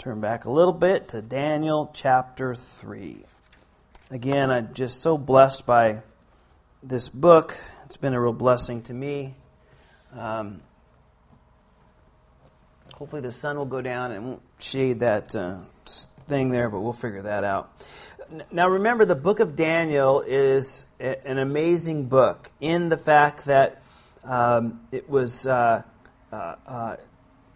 [0.00, 3.22] turn back a little bit to Daniel chapter 3.
[4.10, 6.00] Again, I'm just so blessed by
[6.82, 7.54] this book.
[7.84, 9.34] It's been a real blessing to me.
[10.16, 10.62] Um,
[12.94, 15.58] hopefully, the sun will go down and won't shade that uh,
[16.28, 17.70] thing there, but we'll figure that out.
[18.50, 23.82] Now, remember, the book of Daniel is a, an amazing book in the fact that
[24.24, 25.46] um, it was.
[25.46, 25.82] Uh,
[26.32, 26.96] uh, uh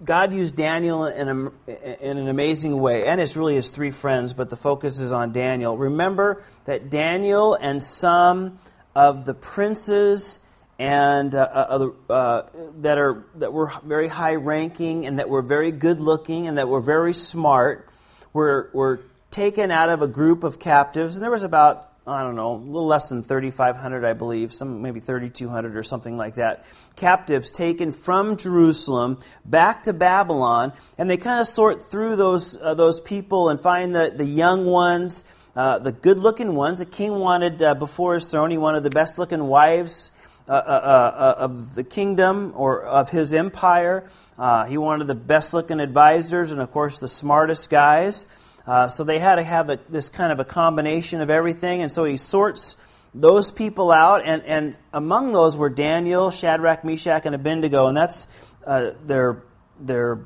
[0.05, 1.70] God used Daniel in, a,
[2.00, 5.33] in, an amazing way, and it's really his three friends, but the focus is on
[5.33, 5.77] Daniel.
[5.77, 8.59] Remember that Daniel and some
[8.95, 10.38] of the princes
[10.78, 12.42] and uh, uh, uh,
[12.80, 16.69] that are that were very high ranking and that were very good looking and that
[16.69, 17.89] were very smart
[18.33, 19.00] were were
[19.30, 22.56] taken out of a group of captives, and there was about I don't know, a
[22.56, 27.92] little less than 3,500, I believe, some maybe 3,200 or something like that, captives taken
[27.92, 33.48] from Jerusalem back to Babylon, and they kind of sort through those uh, those people
[33.48, 35.24] and find the the young ones,
[35.56, 36.78] uh, the good looking ones.
[36.78, 40.12] The king wanted uh, before his throne, he wanted the best looking wives.
[40.46, 44.06] Uh, uh, uh, of the kingdom or of his empire.
[44.68, 48.27] he wanted the best looking advisors and, of course, the smartest guys.
[48.67, 51.93] Uh, so they had to have a, this kind of a combination of everything, and
[51.93, 52.77] so he sorts
[53.15, 58.27] those people out, and, and among those were Daniel, Shadrach, Meshach, and Abednego, and that's
[58.67, 59.45] uh, their
[59.79, 60.25] their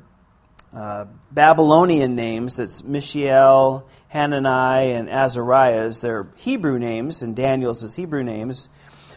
[0.73, 2.59] uh, Babylonian names.
[2.59, 8.69] It's Mishael, Hanani, and Azariah is their Hebrew names, and Daniel's is Hebrew names.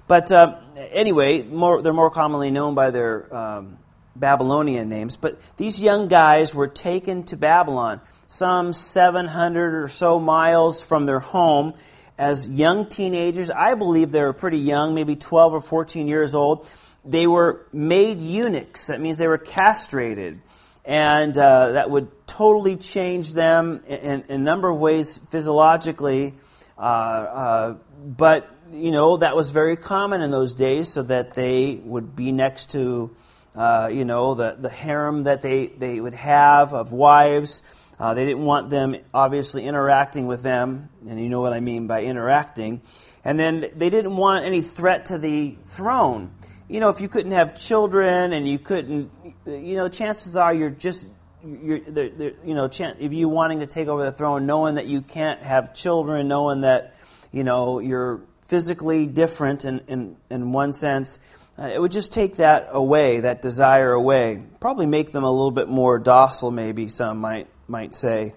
[0.09, 3.79] But uh, anyway, more, they're more commonly known by their um,
[4.15, 5.17] Babylonian names.
[5.17, 11.21] But these young guys were taken to Babylon some 700 or so miles from their
[11.21, 11.75] home
[12.17, 13.51] as young teenagers.
[13.51, 16.71] I believe they were pretty young, maybe 12 or 14 years old.
[17.05, 18.87] They were made eunuchs.
[18.87, 20.41] That means they were castrated.
[20.85, 26.35] And uh, that would totally change them in, in, a number of ways physiologically.
[26.79, 31.75] Uh, uh, but, you know, that was very common in those days so that they
[31.85, 33.15] would be next to,
[33.55, 37.63] uh, you know, the, the harem that they, they would have of wives.
[37.99, 41.87] Uh, they didn't want them obviously interacting with them, and you know what I mean
[41.87, 42.81] by interacting.
[43.25, 46.33] And then they didn't want any threat to the throne.
[46.69, 49.11] You know, if you couldn't have children and you couldn't,
[49.47, 51.07] you know, chances are you're just,
[51.45, 54.87] you're, they're, they're, you know, if you wanting to take over the throne, knowing that
[54.87, 56.97] you can't have children, knowing that,
[57.31, 61.19] you know, you're physically different in, in, in one sense,
[61.59, 64.43] uh, it would just take that away, that desire away.
[64.61, 68.35] Probably make them a little bit more docile, maybe some might might say.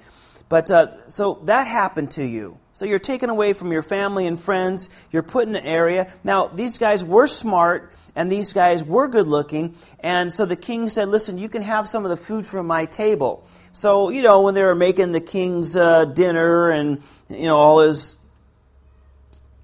[0.49, 2.59] But uh, so that happened to you.
[2.73, 4.89] So you're taken away from your family and friends.
[5.11, 6.11] You're put in an area.
[6.23, 9.75] Now, these guys were smart and these guys were good looking.
[10.01, 12.85] And so the king said, Listen, you can have some of the food from my
[12.85, 13.47] table.
[13.71, 17.79] So, you know, when they were making the king's uh, dinner and, you know, all
[17.79, 18.17] his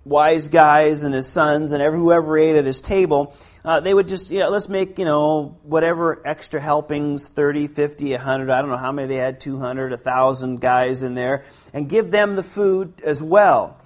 [0.04, 4.32] wise guys and his sons and whoever ate at his table, uh, they would just,
[4.32, 8.92] yeah, let's make, you know, whatever extra helpings 30, 50, 100, I don't know how
[8.92, 13.78] many they had 200, 1,000 guys in there, and give them the food as well.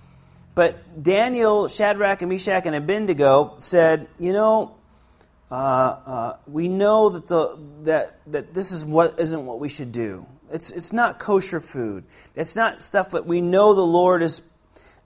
[0.54, 4.76] But Daniel, Shadrach, and Meshach, and Abednego said, you know,
[5.52, 9.92] uh, uh, we know that, the, that, that this is what, isn't what we should
[9.92, 10.26] do.
[10.52, 12.06] It's, it's not kosher food.
[12.36, 14.42] It's not stuff that we know the Lord is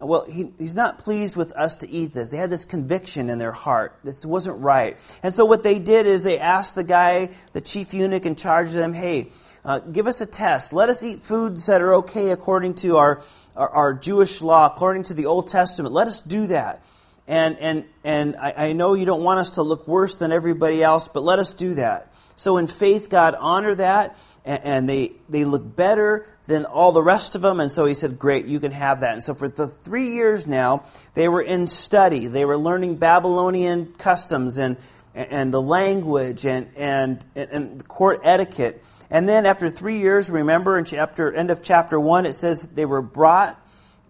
[0.01, 2.29] well, he, he's not pleased with us to eat this.
[2.29, 3.99] They had this conviction in their heart.
[4.03, 4.97] This wasn't right.
[5.23, 8.67] And so what they did is they asked the guy, the chief eunuch in charge
[8.67, 9.27] of them, hey,
[9.65, 10.71] uh, give us a test.
[10.71, 13.21] Let us eat foods that are okay according to our,
[13.57, 15.93] our, our, Jewish law, according to the Old Testament.
[15.93, 16.81] Let us do that.
[17.27, 20.81] And, and, and I, I know you don't want us to look worse than everybody
[20.81, 22.08] else, but let us do that.
[22.39, 27.03] So in faith, God honored that, and, and they, they look better than all the
[27.03, 27.59] rest of them.
[27.59, 29.11] And so he said, Great, you can have that.
[29.11, 30.85] And so for the three years now,
[31.15, 32.27] they were in study.
[32.27, 34.77] They were learning Babylonian customs and,
[35.13, 38.85] and the language and, and, and court etiquette.
[39.09, 42.85] And then after three years, remember in chapter end of chapter one, it says they
[42.85, 43.59] were brought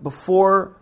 [0.03, 0.75] before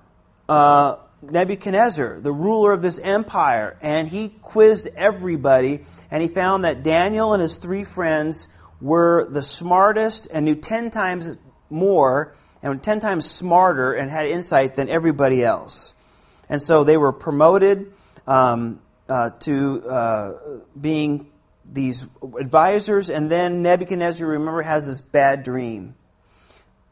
[0.49, 5.81] uh, Nebuchadnezzar, the ruler of this empire, and he quizzed everybody,
[6.11, 8.47] and he found that Daniel and his three friends
[8.79, 11.37] were the smartest and knew 10 times
[11.69, 15.93] more and 10 times smarter and had insight than everybody else.
[16.49, 17.91] And so they were promoted
[18.25, 18.79] um,
[19.09, 20.33] uh, to uh,
[20.79, 21.27] being
[21.65, 22.05] these
[22.39, 25.95] advisors, and then Nebuchadnezzar, remember, has this bad dream.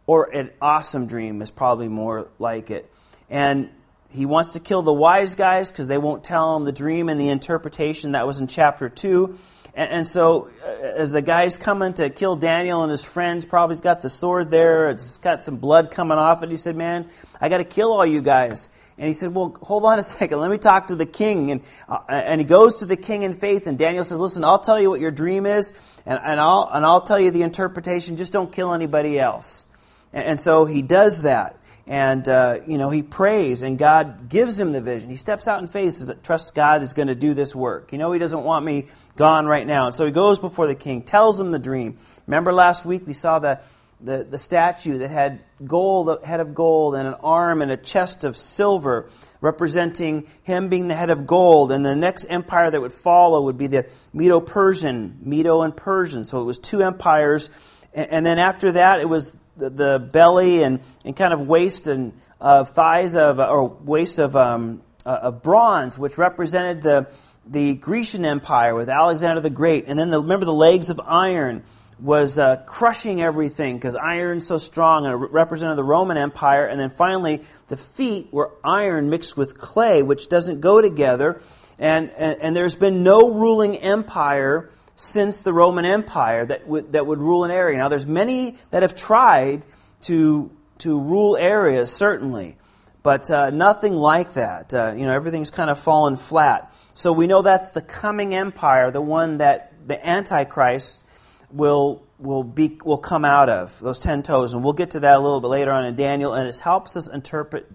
[0.07, 2.91] Or an awesome dream is probably more like it.
[3.29, 3.69] And
[4.15, 7.19] he wants to kill the wise guys because they won't tell him the dream and
[7.19, 9.37] the interpretation that was in chapter 2.
[9.75, 13.75] And, and so, uh, as the guy's coming to kill Daniel and his friends, probably
[13.75, 14.89] he's got the sword there.
[14.89, 16.49] It's got some blood coming off it.
[16.49, 17.09] He said, "Man,
[17.41, 20.39] I got to kill all you guys." And he said, Well, hold on a second.
[20.39, 21.51] Let me talk to the king.
[21.51, 23.67] And, uh, and he goes to the king in faith.
[23.67, 25.73] And Daniel says, Listen, I'll tell you what your dream is,
[26.05, 28.17] and, and, I'll, and I'll tell you the interpretation.
[28.17, 29.65] Just don't kill anybody else.
[30.13, 31.59] And, and so he does that.
[31.87, 35.09] And, uh, you know, he prays, and God gives him the vision.
[35.09, 37.91] He steps out in faith, says, Trusts God is going to do this work.
[37.91, 39.85] You know, he doesn't want me gone right now.
[39.85, 41.97] And so he goes before the king, tells him the dream.
[42.25, 43.59] Remember last week we saw the
[44.01, 47.77] the, the statue that had gold, a head of gold, and an arm and a
[47.77, 49.09] chest of silver,
[49.41, 51.71] representing him being the head of gold.
[51.71, 56.23] And the next empire that would follow would be the Medo Persian, Medo and Persian.
[56.23, 57.49] So it was two empires.
[57.93, 61.87] And, and then after that, it was the, the, belly and, and kind of waist
[61.87, 67.07] and of thighs of, or waist of, um, uh, of bronze, which represented the,
[67.47, 69.85] the Grecian Empire with Alexander the Great.
[69.87, 71.63] And then the, remember the legs of iron
[71.99, 76.65] was uh, crushing everything because iron's so strong and it represented the Roman Empire.
[76.65, 81.41] And then finally, the feet were iron mixed with clay, which doesn't go together.
[81.79, 87.05] And, and, and there's been no ruling empire since the Roman Empire that would, that
[87.05, 87.77] would rule an area.
[87.77, 89.65] Now, there's many that have tried
[90.03, 92.57] to, to rule areas, certainly,
[93.03, 94.73] but uh, nothing like that.
[94.73, 96.73] Uh, you know, everything's kind of fallen flat.
[96.93, 101.03] So we know that's the coming empire, the one that the Antichrist
[101.51, 105.15] will will be will come out of those ten toes, and we'll get to that
[105.17, 107.69] a little bit later on in Daniel, and it helps us interpret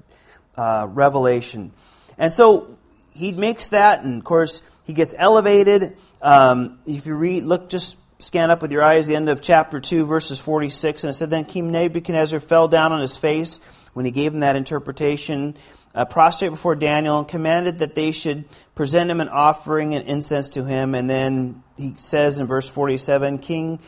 [0.56, 1.72] uh, Revelation.
[2.16, 2.78] And so
[3.12, 5.96] he makes that, and of course he gets elevated.
[6.22, 9.80] Um, if you read, look, just scan up with your eyes the end of chapter
[9.80, 13.60] two, verses forty-six, and it said, "Then King Nebuchadnezzar fell down on his face
[13.92, 15.56] when he gave him that interpretation."
[15.92, 18.44] Uh, prostrate before Daniel and commanded that they should
[18.76, 20.94] present him an offering and incense to him.
[20.94, 23.80] And then he says in verse 47 King,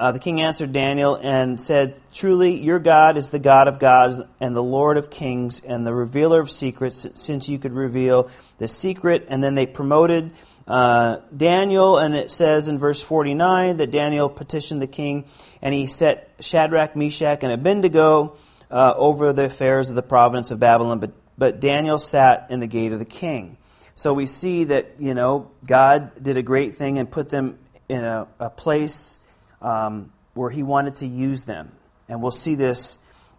[0.00, 4.18] uh, the king answered Daniel and said, Truly, your God is the God of gods
[4.40, 8.66] and the Lord of kings and the revealer of secrets, since you could reveal the
[8.66, 9.26] secret.
[9.28, 10.32] And then they promoted
[10.66, 15.26] uh, Daniel, and it says in verse 49 that Daniel petitioned the king,
[15.60, 18.38] and he set Shadrach, Meshach, and Abednego
[18.70, 20.98] uh, over the affairs of the province of Babylon.
[20.98, 23.58] But, but Daniel sat in the gate of the king.
[23.94, 28.02] So we see that, you know, God did a great thing and put them in
[28.02, 29.18] a, a place
[29.60, 31.72] um, where He wanted to use them.
[32.08, 32.98] And we'll see this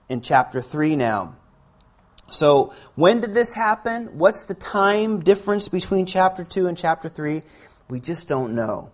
[0.09, 1.35] in chapter 3 now.
[2.29, 4.17] So, when did this happen?
[4.17, 7.41] What's the time difference between chapter 2 and chapter 3?
[7.89, 8.91] We just don't know.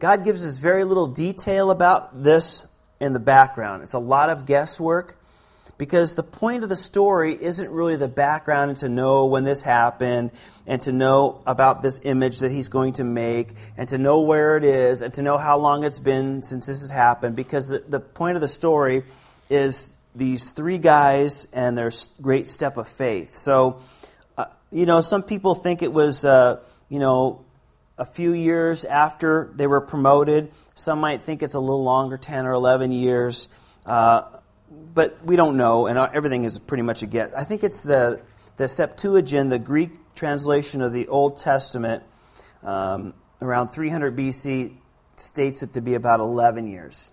[0.00, 2.66] God gives us very little detail about this
[2.98, 3.82] in the background.
[3.84, 5.19] It's a lot of guesswork
[5.80, 9.62] because the point of the story isn't really the background and to know when this
[9.62, 10.30] happened
[10.66, 14.58] and to know about this image that he's going to make and to know where
[14.58, 17.78] it is and to know how long it's been since this has happened because the,
[17.78, 19.04] the point of the story
[19.48, 21.90] is these three guys and their
[22.20, 23.38] great step of faith.
[23.38, 23.80] So,
[24.36, 26.60] uh, you know, some people think it was, uh,
[26.90, 27.42] you know,
[27.96, 30.52] a few years after they were promoted.
[30.74, 33.48] Some might think it's a little longer, 10 or 11 years.
[33.86, 34.24] Uh,
[34.70, 37.36] but we don't know, and everything is pretty much a get.
[37.36, 38.20] I think it's the,
[38.56, 42.04] the Septuagint, the Greek translation of the Old Testament,
[42.62, 44.74] um, around 300 BC,
[45.16, 47.12] states it to be about 11 years.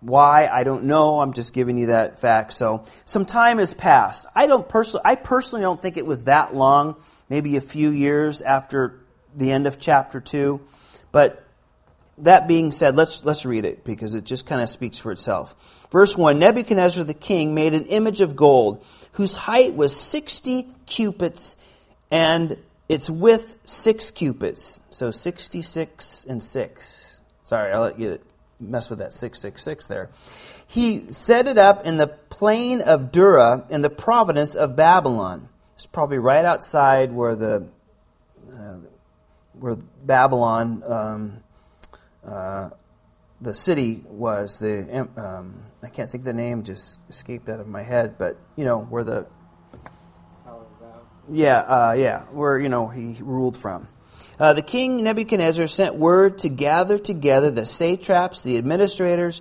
[0.00, 1.20] why I don't know.
[1.20, 2.52] I'm just giving you that fact.
[2.52, 4.26] So some time has passed.
[4.34, 5.02] I don't personally.
[5.04, 6.96] I personally don't think it was that long.
[7.28, 9.00] Maybe a few years after
[9.34, 10.60] the end of chapter two,
[11.12, 11.45] but
[12.18, 15.54] that being said, let's, let's read it because it just kind of speaks for itself.
[15.90, 21.56] Verse 1 Nebuchadnezzar the king made an image of gold whose height was 60 cubits
[22.10, 24.80] and its width 6 cubits.
[24.90, 27.22] So 66 and 6.
[27.44, 28.18] Sorry, I'll let you
[28.58, 30.10] mess with that 666 there.
[30.66, 35.48] He set it up in the plain of Dura in the province of Babylon.
[35.74, 37.68] It's probably right outside where the
[38.52, 38.76] uh,
[39.52, 41.42] where Babylon um,
[42.26, 42.70] uh,
[43.40, 47.82] the city was the um, I can't think the name just escaped out of my
[47.82, 49.26] head, but you know where the
[51.28, 53.88] yeah uh, yeah where you know he ruled from.
[54.38, 59.40] Uh, the king Nebuchadnezzar sent word to gather together the satraps, the administrators,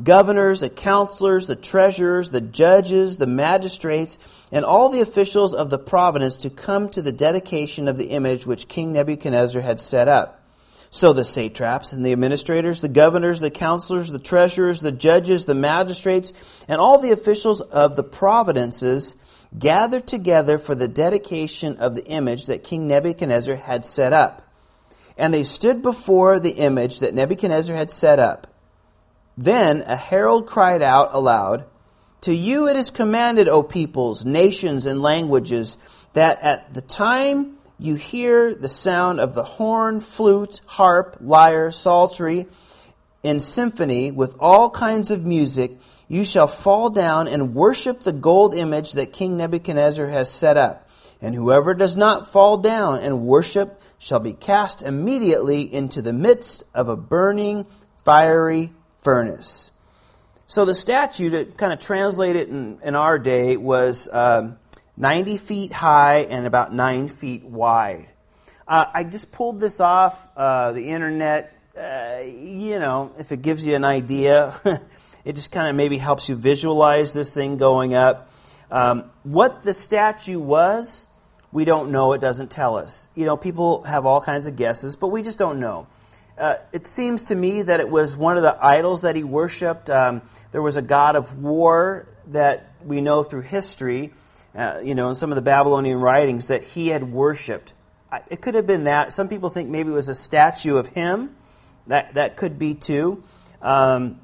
[0.00, 4.18] governors, the counselors, the treasurers, the judges, the magistrates,
[4.52, 8.46] and all the officials of the province to come to the dedication of the image
[8.46, 10.45] which King Nebuchadnezzar had set up.
[10.90, 15.54] So the satraps and the administrators, the governors, the counselors, the treasurers, the judges, the
[15.54, 16.32] magistrates,
[16.68, 19.14] and all the officials of the provinces
[19.58, 24.42] gathered together for the dedication of the image that King Nebuchadnezzar had set up.
[25.18, 28.46] and they stood before the image that Nebuchadnezzar had set up.
[29.36, 31.64] Then a herald cried out aloud,
[32.22, 35.78] To you it is commanded, O peoples, nations, and languages,
[36.12, 42.46] that at the time you hear the sound of the horn, flute, harp, lyre, psaltery,
[43.22, 45.72] in symphony with all kinds of music,
[46.08, 50.88] you shall fall down and worship the gold image that King Nebuchadnezzar has set up.
[51.20, 56.62] And whoever does not fall down and worship shall be cast immediately into the midst
[56.74, 57.66] of a burning,
[58.04, 59.70] fiery furnace.
[60.46, 64.58] So the statue, to kind of translate it in, in our day, was um,
[64.96, 68.08] 90 feet high and about 9 feet wide.
[68.66, 71.52] Uh, I just pulled this off uh, the internet.
[71.78, 74.54] Uh, you know, if it gives you an idea,
[75.24, 78.30] it just kind of maybe helps you visualize this thing going up.
[78.70, 81.08] Um, what the statue was,
[81.52, 82.12] we don't know.
[82.14, 83.08] It doesn't tell us.
[83.14, 85.86] You know, people have all kinds of guesses, but we just don't know.
[86.36, 89.88] Uh, it seems to me that it was one of the idols that he worshipped.
[89.88, 90.22] Um,
[90.52, 94.12] there was a god of war that we know through history
[94.56, 97.74] uh, you know, in some of the Babylonian writings that he had worshipped.
[98.30, 99.12] It could have been that.
[99.12, 101.36] Some people think maybe it was a statue of him.
[101.88, 103.22] That, that could be too.
[103.60, 104.20] Um,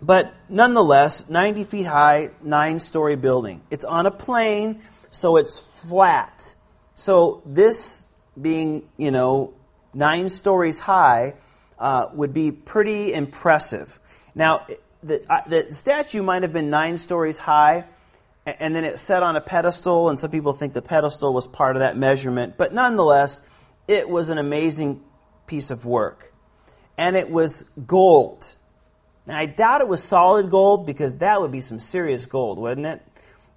[0.00, 3.62] but nonetheless, 90 feet high, nine story building.
[3.70, 6.54] It's on a plain, so it's flat.
[6.94, 8.04] So this
[8.40, 9.54] being, you know,
[9.94, 11.34] nine stories high
[11.78, 13.98] uh, would be pretty impressive.
[14.34, 14.66] Now,
[15.02, 17.84] the, uh, the statue might have been nine stories high,
[18.44, 21.76] and then it's set on a pedestal, and some people think the pedestal was part
[21.76, 22.56] of that measurement.
[22.56, 23.40] But nonetheless,
[23.86, 25.02] it was an amazing
[25.46, 26.32] piece of work.
[26.98, 28.56] And it was gold.
[29.26, 32.86] Now, I doubt it was solid gold because that would be some serious gold, wouldn't
[32.86, 33.02] it?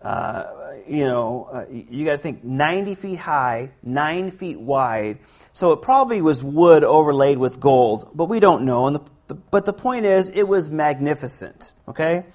[0.02, 0.46] Uh,
[0.88, 5.18] you know, uh, you got to think 90 feet high, 9 feet wide.
[5.52, 8.86] So it probably was wood overlaid with gold, but we don't know.
[8.86, 11.74] And the, the, but the point is, it was magnificent.
[11.88, 12.26] Okay?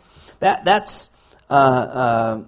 [0.40, 1.12] That, that's
[1.50, 2.42] uh, uh,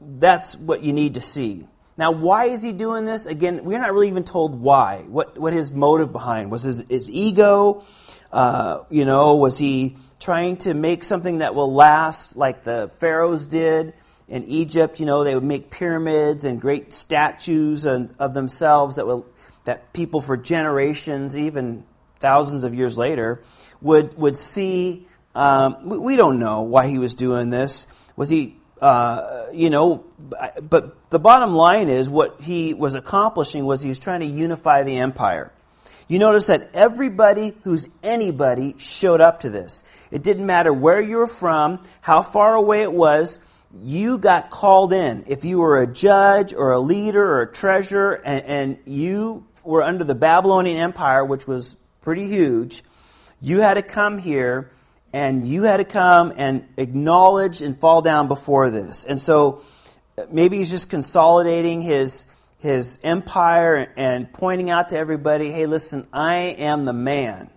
[0.00, 1.66] that's what you need to see.
[1.96, 3.26] Now, why is he doing this?
[3.26, 5.04] Again, we're not really even told why.
[5.06, 7.84] What what his motive behind was his, his ego.
[8.32, 13.46] Uh, you know, was he trying to make something that will last, like the pharaohs
[13.46, 13.94] did
[14.26, 15.00] in Egypt?
[15.00, 19.26] You know, they would make pyramids and great statues and, of themselves that will
[19.64, 21.84] that people for generations, even
[22.18, 23.42] thousands of years later,
[23.80, 25.06] would would see.
[25.34, 27.86] Um, we don't know why he was doing this.
[28.16, 30.04] Was he, uh, you know,
[30.60, 34.82] but the bottom line is what he was accomplishing was he was trying to unify
[34.82, 35.52] the empire.
[36.08, 39.82] You notice that everybody who's anybody showed up to this.
[40.10, 43.38] It didn't matter where you were from, how far away it was,
[43.80, 45.24] you got called in.
[45.26, 49.82] If you were a judge or a leader or a treasurer and, and you were
[49.82, 52.82] under the Babylonian Empire, which was pretty huge,
[53.40, 54.70] you had to come here
[55.12, 59.04] and you had to come and acknowledge and fall down before this.
[59.04, 59.62] And so
[60.30, 62.26] maybe he's just consolidating his
[62.58, 67.50] his empire and pointing out to everybody, "Hey, listen, I am the man.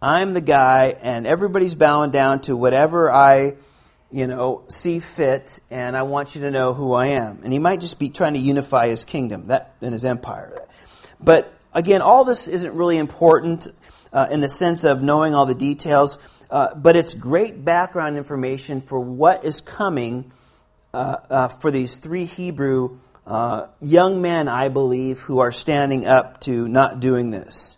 [0.00, 3.56] I'm the guy and everybody's bowing down to whatever I,
[4.10, 7.58] you know, see fit and I want you to know who I am." And he
[7.58, 10.62] might just be trying to unify his kingdom, that and his empire.
[11.20, 13.68] But again, all this isn't really important
[14.12, 16.18] uh, in the sense of knowing all the details
[16.50, 20.32] uh, but it's great background information for what is coming
[20.92, 26.40] uh, uh, for these three Hebrew uh, young men, I believe, who are standing up
[26.42, 27.76] to not doing this.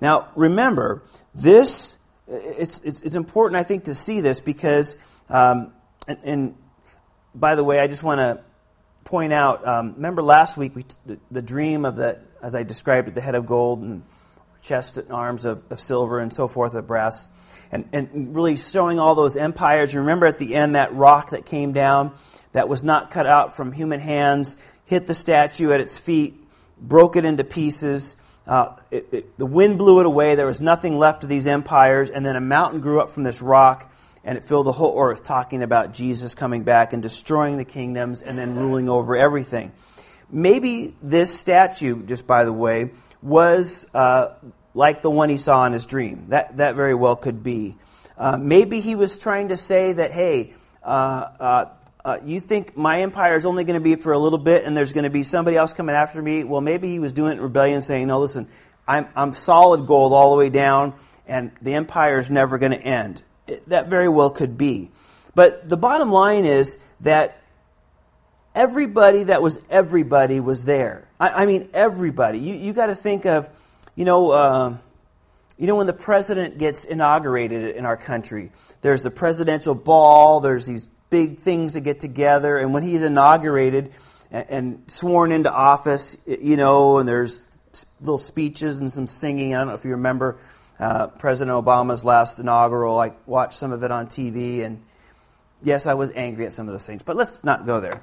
[0.00, 1.02] Now, remember,
[1.34, 4.96] this, it's, it's, it's important, I think, to see this because,
[5.28, 5.72] um,
[6.08, 6.54] and, and,
[7.34, 8.42] by the way, I just want to
[9.04, 13.08] point out, um, remember last week, we, the, the dream of the, as I described
[13.08, 14.02] it, the head of gold and
[14.62, 17.28] chest and arms of, of silver and so forth, of brass
[17.70, 19.94] and, and really showing all those empires.
[19.94, 22.12] You remember at the end that rock that came down
[22.52, 24.56] that was not cut out from human hands
[24.90, 26.34] hit the statue at its feet,
[26.80, 28.16] broke it into pieces.
[28.44, 30.34] Uh, it, it, the wind blew it away.
[30.34, 32.10] There was nothing left of these empires.
[32.10, 35.24] And then a mountain grew up from this rock, and it filled the whole earth,
[35.24, 39.70] talking about Jesus coming back and destroying the kingdoms and then ruling over everything.
[40.28, 42.90] Maybe this statue, just by the way,
[43.22, 44.34] was uh,
[44.74, 46.26] like the one he saw in his dream.
[46.28, 47.76] That, that very well could be.
[48.16, 50.86] Uh, maybe he was trying to say that, hey, uh,
[51.40, 51.64] uh,
[52.04, 54.76] uh you think my empire is only going to be for a little bit and
[54.76, 56.44] there's going to be somebody else coming after me?
[56.44, 58.48] Well, maybe he was doing it in rebellion, saying, no, listen,
[58.86, 60.94] I'm, I'm solid gold all the way down
[61.26, 63.22] and the empire is never going to end.
[63.46, 64.90] It, that very well could be.
[65.34, 67.40] But the bottom line is that
[68.54, 71.08] everybody that was everybody was there.
[71.18, 72.38] I, I mean, everybody.
[72.38, 73.48] You, you got to think of
[73.94, 74.76] you know, uh,
[75.58, 80.66] you know, when the president gets inaugurated in our country, there's the presidential ball, there's
[80.66, 83.92] these big things that get together, and when he's inaugurated
[84.30, 87.48] and, and sworn into office, you know, and there's
[88.00, 89.54] little speeches and some singing.
[89.54, 90.38] I don't know if you remember
[90.78, 92.98] uh, President Obama's last inaugural.
[92.98, 94.82] I watched some of it on TV, and
[95.62, 98.00] yes, I was angry at some of those things, but let's not go there.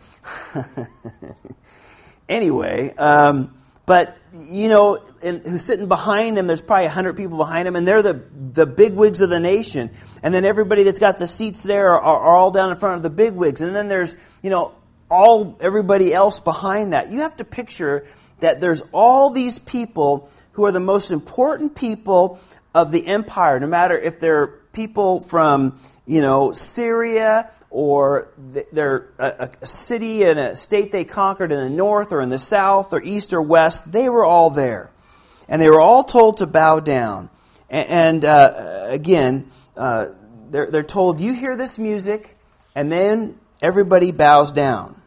[2.29, 6.45] anyway, um, but you know, and who's sitting behind him?
[6.45, 8.21] There's probably hundred people behind him, and they're the
[8.53, 9.91] the big wigs of the nation.
[10.21, 13.03] And then everybody that's got the seats there are, are all down in front of
[13.03, 13.61] the big wigs.
[13.61, 14.75] And then there's you know
[15.09, 17.11] all everybody else behind that.
[17.11, 18.05] You have to picture
[18.41, 22.41] that there's all these people who are the most important people
[22.75, 28.29] of the empire, no matter if they're people from you know Syria or
[28.71, 32.39] they're a, a, city and a state they conquered in the north or in the
[32.39, 34.89] south or east or west, they were all there.
[35.49, 37.29] And they were all told to bow down.
[37.69, 40.07] And, and uh, again, uh,
[40.49, 42.37] they're, they're told, You hear this music,
[42.73, 45.01] and then everybody bows down.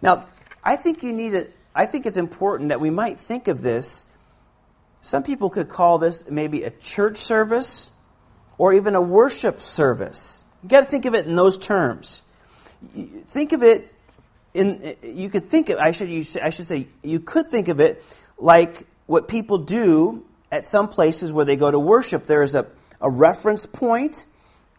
[0.00, 0.26] Now,
[0.62, 4.06] I think you need to, I think it's important that we might think of this.
[5.02, 7.90] Some people could call this maybe a church service
[8.58, 10.44] or even a worship service.
[10.64, 12.22] You got to think of it in those terms.
[12.94, 13.92] Think of it
[14.54, 14.96] in.
[15.02, 15.78] You could think of.
[15.78, 16.08] I should.
[16.08, 16.86] I should say.
[17.02, 18.02] You could think of it
[18.38, 22.24] like what people do at some places where they go to worship.
[22.24, 22.66] There is a,
[22.98, 24.24] a reference point.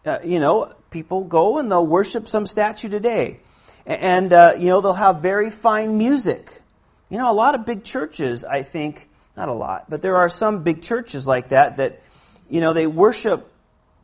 [0.04, 3.38] Uh, you know, people go and they'll worship some statue today,
[3.86, 6.62] and uh, you know they'll have very fine music.
[7.10, 8.44] You know, a lot of big churches.
[8.44, 12.02] I think not a lot, but there are some big churches like that that
[12.50, 13.52] you know they worship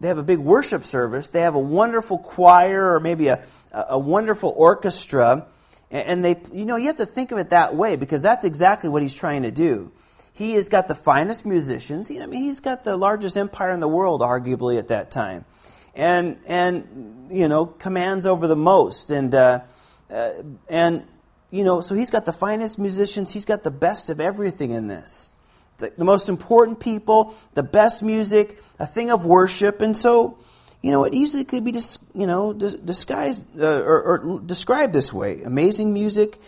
[0.02, 1.28] they have a big worship service.
[1.28, 5.47] They have a wonderful choir or maybe a, a wonderful orchestra.
[5.92, 8.88] And they, you know, you have to think of it that way because that's exactly
[8.88, 9.92] what he's trying to do.
[10.32, 12.11] He has got the finest musicians.
[12.11, 15.44] I mean, he's got the largest empire in the world, arguably, at that time.
[15.94, 19.11] And, and you know, commands over the most.
[19.11, 19.61] And, uh,
[20.11, 20.30] uh,
[20.68, 21.07] and,
[21.50, 23.31] you know, so he's got the finest musicians.
[23.31, 25.32] He's got the best of everything in this
[25.83, 29.83] the, the most important people, the best music, a thing of worship.
[29.83, 30.38] And so,
[30.81, 35.12] you know, it easily could be, dis, you know, disguised uh, or, or, described this
[35.12, 35.42] way.
[35.42, 36.38] Amazing music,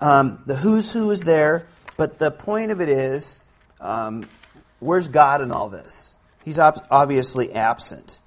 [0.00, 3.42] um, the who's who is there, but the point of it is,
[3.80, 4.28] um,
[4.78, 6.16] where's God in all this?
[6.44, 8.22] He's ob- obviously absent.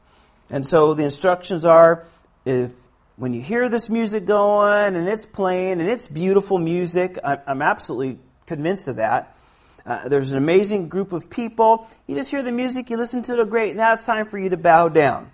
[0.50, 2.06] And so the instructions are
[2.46, 2.74] if
[3.16, 7.62] when you hear this music going and it's playing and it's beautiful music, I, I'm
[7.62, 9.36] absolutely convinced of that.
[9.86, 11.88] Uh, there's an amazing group of people.
[12.08, 13.76] You just hear the music, you listen to it, great.
[13.76, 15.32] Now it's time for you to bow down.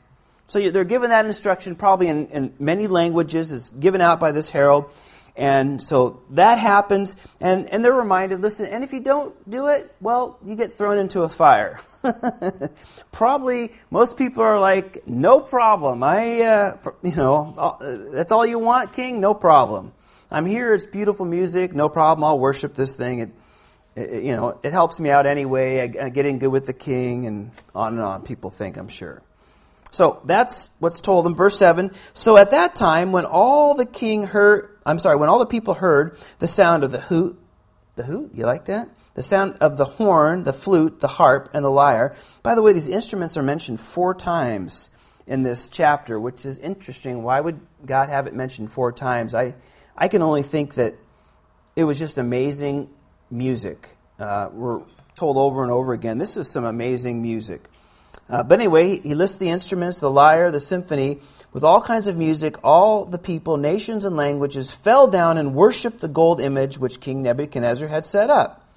[0.48, 3.52] So you, they're given that instruction probably in, in many languages.
[3.52, 4.92] It's given out by this herald.
[5.38, 9.94] And so that happens, and, and they're reminded listen, and if you don't do it,
[10.00, 11.82] well, you get thrown into a fire.
[13.12, 16.04] Probably most people are like, no problem.
[16.04, 17.78] I, uh, you know,
[18.14, 19.20] that's all you want, King?
[19.20, 19.92] No problem.
[20.32, 22.24] I'm here, it's beautiful music, no problem.
[22.24, 23.20] I'll worship this thing.
[23.20, 23.30] It,
[23.96, 25.82] it, you know, it helps me out anyway.
[25.82, 28.24] I, I get in good with the king, and on and on.
[28.24, 29.22] People think, I'm sure.
[29.92, 31.36] So that's what's told them.
[31.36, 35.40] Verse 7 So at that time, when all the king heard, I'm sorry, when all
[35.40, 37.40] the people heard the sound of the hoot,
[37.96, 38.90] the hoot, you like that?
[39.14, 42.14] The sound of the horn, the flute, the harp, and the lyre.
[42.44, 44.90] By the way, these instruments are mentioned four times
[45.26, 47.24] in this chapter, which is interesting.
[47.24, 49.34] Why would God have it mentioned four times?
[49.34, 49.56] I,
[49.96, 50.96] I can only think that
[51.78, 52.90] it was just amazing
[53.30, 53.90] music.
[54.20, 54.82] Uh, we're
[55.16, 57.70] told over and over again this is some amazing music.
[58.28, 61.20] Uh, but anyway, he lists the instruments, the lyre, the symphony,
[61.54, 62.56] with all kinds of music.
[62.64, 67.22] All the people, nations, and languages fell down and worshiped the gold image which King
[67.22, 68.68] Nebuchadnezzar had set up.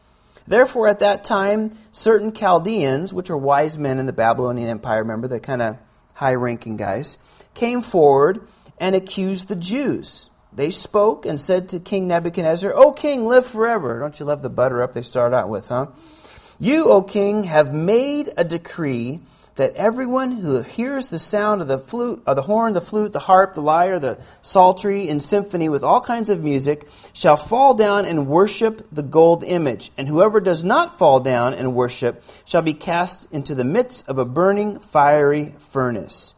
[0.47, 5.29] Therefore, at that time, certain Chaldeans, which were wise men in the Babylonian Empire, remember
[5.29, 5.77] the kind of
[6.15, 7.19] high ranking guys,
[7.55, 8.41] came forward
[8.79, 10.31] and accused the Jews.
[10.53, 14.01] They spoke and said to King Nebuchadnezzar, O king, live forever.
[14.01, 15.89] Don't you love the butter up they start out with, huh?
[16.59, 19.21] You, O king, have made a decree
[19.59, 23.19] that everyone who hears the sound of the flute, of the horn, the flute, the
[23.19, 28.05] harp, the lyre, the psaltery, and symphony with all kinds of music shall fall down
[28.05, 29.91] and worship the gold image.
[29.99, 34.19] And whoever does not fall down and worship shall be cast into the midst of
[34.19, 36.37] a burning fiery furnace.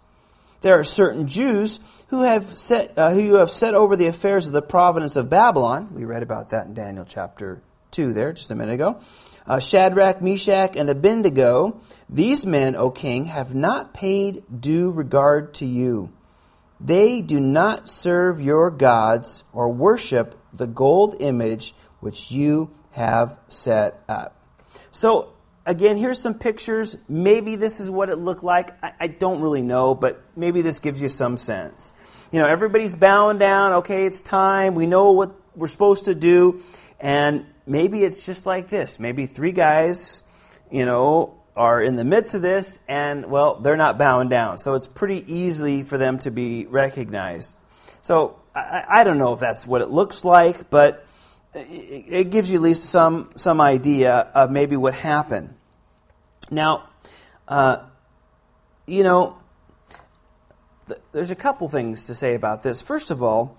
[0.60, 4.52] There are certain Jews who have set uh, who have set over the affairs of
[4.52, 5.94] the province of Babylon.
[5.94, 9.00] We read about that in Daniel chapter two there just a minute ago.
[9.46, 11.80] Uh, Shadrach, Meshach, and Abednego.
[12.08, 16.12] These men, O king, have not paid due regard to you.
[16.78, 24.02] They do not serve your gods or worship the gold image which you have set
[24.08, 24.36] up.
[24.90, 25.32] So,
[25.66, 26.96] again, here's some pictures.
[27.08, 28.82] Maybe this is what it looked like.
[28.82, 31.92] I, I don't really know, but maybe this gives you some sense.
[32.32, 33.72] You know, everybody's bowing down.
[33.74, 34.74] Okay, it's time.
[34.74, 36.62] We know what we're supposed to do.
[36.98, 38.98] And maybe it's just like this.
[39.00, 40.24] Maybe three guys,
[40.70, 44.58] you know, are in the midst of this, and, well, they're not bowing down.
[44.58, 47.56] So it's pretty easy for them to be recognized.
[48.00, 51.04] So I, I don't know if that's what it looks like, but
[51.54, 55.54] it, gives you at least some, some idea of maybe what happened.
[56.50, 56.88] Now,
[57.48, 57.78] uh,
[58.86, 59.38] you know,
[60.86, 62.80] th- there's a couple things to say about this.
[62.80, 63.56] First of all,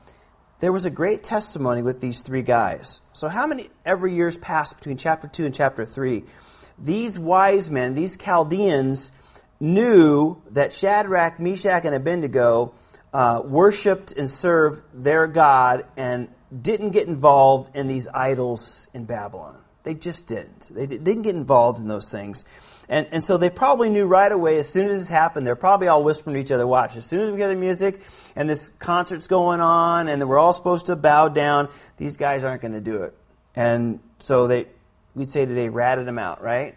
[0.60, 3.02] there was a great testimony with these three guys.
[3.14, 6.24] So, how many every years passed between chapter 2 and chapter 3?
[6.78, 9.12] These wise men, these Chaldeans,
[9.60, 12.74] knew that Shadrach, Meshach, and Abednego
[13.14, 19.60] uh, worshiped and served their God and didn't get involved in these idols in Babylon.
[19.84, 20.68] They just didn't.
[20.70, 22.46] They didn't get involved in those things.
[22.88, 25.88] And, and so they probably knew right away, as soon as this happened, they're probably
[25.88, 28.02] all whispering to each other, watch, as soon as we get the music
[28.36, 32.62] and this concert's going on and we're all supposed to bow down, these guys aren't
[32.62, 33.16] going to do it.
[33.56, 34.68] And so they,
[35.16, 36.76] we'd say today, ratted them out, right?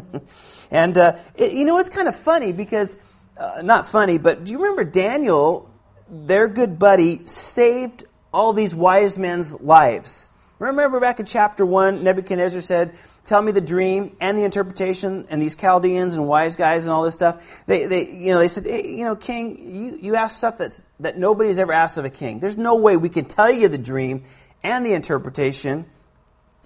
[0.70, 2.96] and, uh, it, you know, it's kind of funny because,
[3.36, 5.68] uh, not funny, but do you remember Daniel,
[6.08, 10.30] their good buddy, saved all these wise men's lives?
[10.58, 15.40] Remember back in chapter 1, Nebuchadnezzar said, Tell me the dream and the interpretation, and
[15.40, 17.64] these Chaldeans and wise guys and all this stuff.
[17.66, 20.82] They, they you know, they said, hey, you know, king, you, you asked stuff that's,
[21.00, 22.40] that nobody's ever asked of a king.
[22.40, 24.24] There's no way we can tell you the dream
[24.64, 25.86] and the interpretation.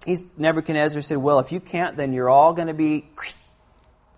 [0.07, 3.07] He's, Nebuchadnezzar said, well, if you can't, then you're all going to be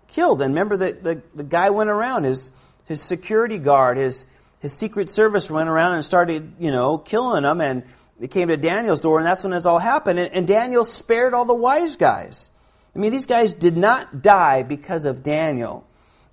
[0.06, 0.40] killed.
[0.40, 2.52] And remember that the, the guy went around, his,
[2.84, 4.26] his security guard, his,
[4.60, 7.60] his secret service went around and started, you know, killing them.
[7.60, 7.84] And
[8.18, 10.18] they came to Daniel's door, and that's when it's all happened.
[10.18, 12.50] And, and Daniel spared all the wise guys.
[12.94, 15.86] I mean, these guys did not die because of Daniel.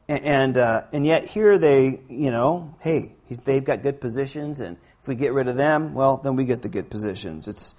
[0.07, 4.77] And, and, uh, and yet here they, you know, hey, they've got good positions, and
[5.01, 7.47] if we get rid of them, well, then we get the good positions.
[7.47, 7.75] It's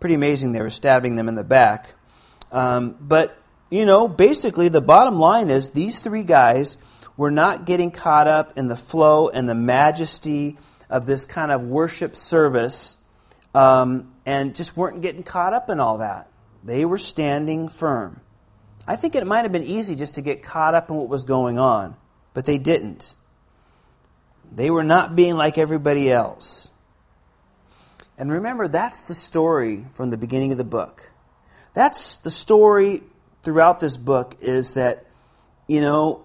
[0.00, 1.94] pretty amazing they were stabbing them in the back.
[2.52, 3.36] Um, but,
[3.70, 6.76] you know, basically the bottom line is these three guys
[7.18, 10.56] were not getting caught up in the flow and the majesty
[10.88, 12.96] of this kind of worship service
[13.54, 16.30] um, and just weren't getting caught up in all that.
[16.62, 18.20] They were standing firm.
[18.86, 21.24] I think it might have been easy just to get caught up in what was
[21.24, 21.96] going on,
[22.34, 23.16] but they didn't.
[24.50, 26.72] They were not being like everybody else.
[28.16, 31.10] And remember, that's the story from the beginning of the book.
[31.74, 33.02] That's the story
[33.42, 35.04] throughout this book is that,
[35.66, 36.22] you know,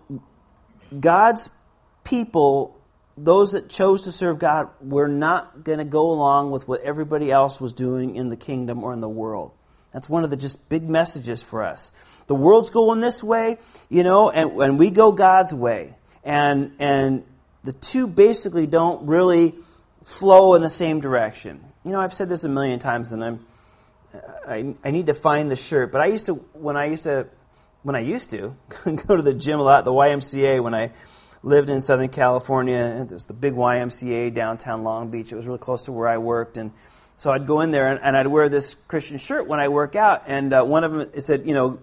[1.00, 1.50] God's
[2.04, 2.80] people
[3.18, 7.32] those that chose to serve God were not going to go along with what everybody
[7.32, 9.52] else was doing in the kingdom or in the world.
[9.92, 11.92] That's one of the just big messages for us.
[12.26, 15.94] The world's going this way, you know, and, and we go God's way.
[16.24, 17.24] And, and
[17.64, 19.54] the two basically don't really
[20.04, 21.64] flow in the same direction.
[21.86, 23.46] You know, I've said this a million times, and I'm,
[24.48, 25.92] I, I need to find the shirt.
[25.92, 27.28] But I used to, when I used to,
[27.84, 28.56] when I used to
[29.08, 30.92] go to the gym a lot, the YMCA, when I
[31.44, 33.06] lived in Southern California.
[33.08, 35.32] There's the big YMCA downtown Long Beach.
[35.32, 36.72] It was really close to where I worked, and
[37.16, 39.96] so I'd go in there and, and I'd wear this Christian shirt when I work
[39.96, 40.24] out.
[40.28, 41.80] And uh, one of them it said, you know,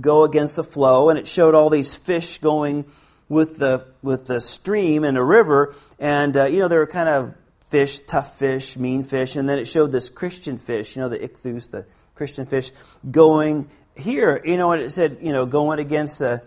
[0.00, 2.84] go against the flow, and it showed all these fish going
[3.28, 7.08] with the with the stream and a river, and uh, you know they were kind
[7.08, 7.34] of
[7.66, 11.18] fish, tough fish, mean fish, and then it showed this Christian fish, you know, the
[11.18, 12.70] ichthus, the Christian fish,
[13.10, 16.42] going here, you know, and it said, you know, going against the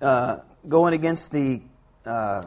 [0.00, 1.62] uh, going against the
[2.04, 2.42] uh,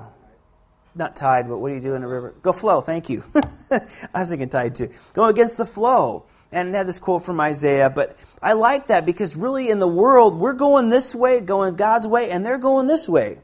[0.95, 2.34] not tide, but what do you do in a river?
[2.41, 3.23] Go flow, thank you.
[3.71, 3.82] I
[4.21, 4.91] was thinking tide too.
[5.13, 6.25] Go against the flow.
[6.51, 9.88] And it had this quote from Isaiah, but I like that because really in the
[9.88, 13.39] world, we're going this way, going God's way, and they're going this way.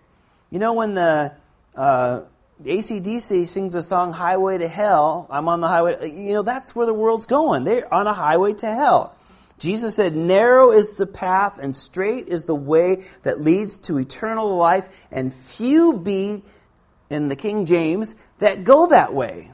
[0.52, 1.34] You know, when the
[1.76, 2.22] uh,
[2.64, 6.86] AC/DC sings a song, Highway to Hell, I'm on the highway, you know, that's where
[6.86, 7.64] the world's going.
[7.64, 9.16] They're on a highway to hell.
[9.60, 14.56] Jesus said, Narrow is the path and straight is the way that leads to eternal
[14.58, 16.44] life, and few be,
[17.10, 19.52] in the King James, that go that way.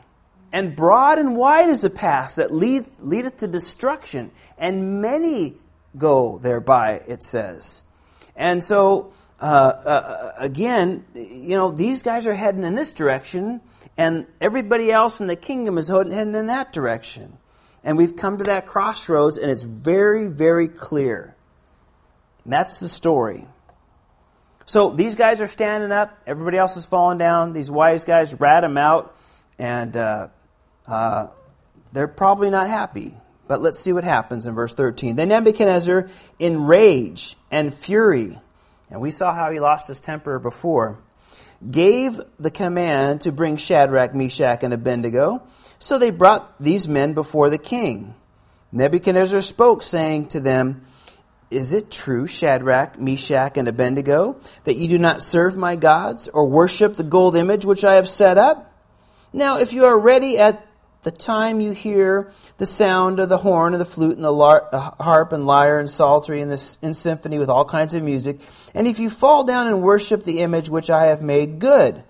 [0.51, 5.55] And broad and wide is the path that lead, leadeth to destruction, and many
[5.97, 7.83] go thereby, it says.
[8.35, 13.61] And so, uh, uh, again, you know, these guys are heading in this direction,
[13.97, 17.37] and everybody else in the kingdom is heading in that direction.
[17.85, 21.35] And we've come to that crossroads, and it's very, very clear.
[22.43, 23.47] And that's the story.
[24.65, 26.17] So these guys are standing up.
[26.25, 27.53] Everybody else is falling down.
[27.53, 29.15] These wise guys rat them out,
[29.59, 30.29] and uh,
[30.87, 31.27] uh,
[31.93, 33.15] they're probably not happy.
[33.47, 35.15] But let's see what happens in verse 13.
[35.15, 38.39] Then Nebuchadnezzar, in rage and fury,
[38.89, 40.97] and we saw how he lost his temper before,
[41.69, 45.43] gave the command to bring Shadrach, Meshach, and Abednego.
[45.79, 48.15] So they brought these men before the king.
[48.71, 50.85] Nebuchadnezzar spoke, saying to them,
[51.49, 56.45] Is it true, Shadrach, Meshach, and Abednego, that you do not serve my gods or
[56.45, 58.73] worship the gold image which I have set up?
[59.31, 60.65] Now, if you are ready at
[61.03, 64.67] the time you hear the sound of the horn and the flute and the lar-
[64.99, 68.39] harp and lyre and psaltery and, and symphony with all kinds of music,
[68.73, 72.03] and if you fall down and worship the image which I have made, good.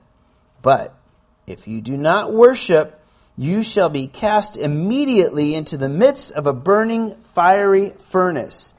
[0.61, 0.97] But
[1.45, 2.94] if you do not worship,
[3.37, 8.73] you shall be cast immediately into the midst of a burning fiery furnace.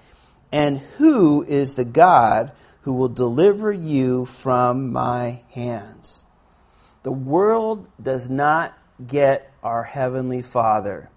[0.51, 6.25] And who is the God who will deliver you from my hands?
[7.03, 11.11] The world does not get our Heavenly Father.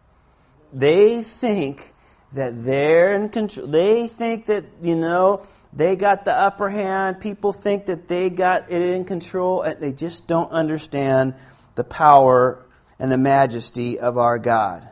[0.74, 1.94] They think
[2.34, 3.68] that they're in control.
[3.68, 7.22] They think that, you know, they got the upper hand.
[7.22, 11.36] People think that they got it in control, and they just don't understand
[11.76, 12.66] the power
[13.00, 14.88] and the majesty of our God.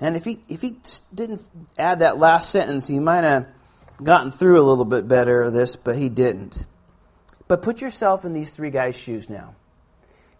[0.00, 0.78] And if he, if he
[1.14, 1.42] didn't
[1.78, 3.46] add that last sentence, he might have
[4.02, 6.66] gotten through a little bit better of this, but he didn't.
[7.48, 9.54] But put yourself in these three guys' shoes now.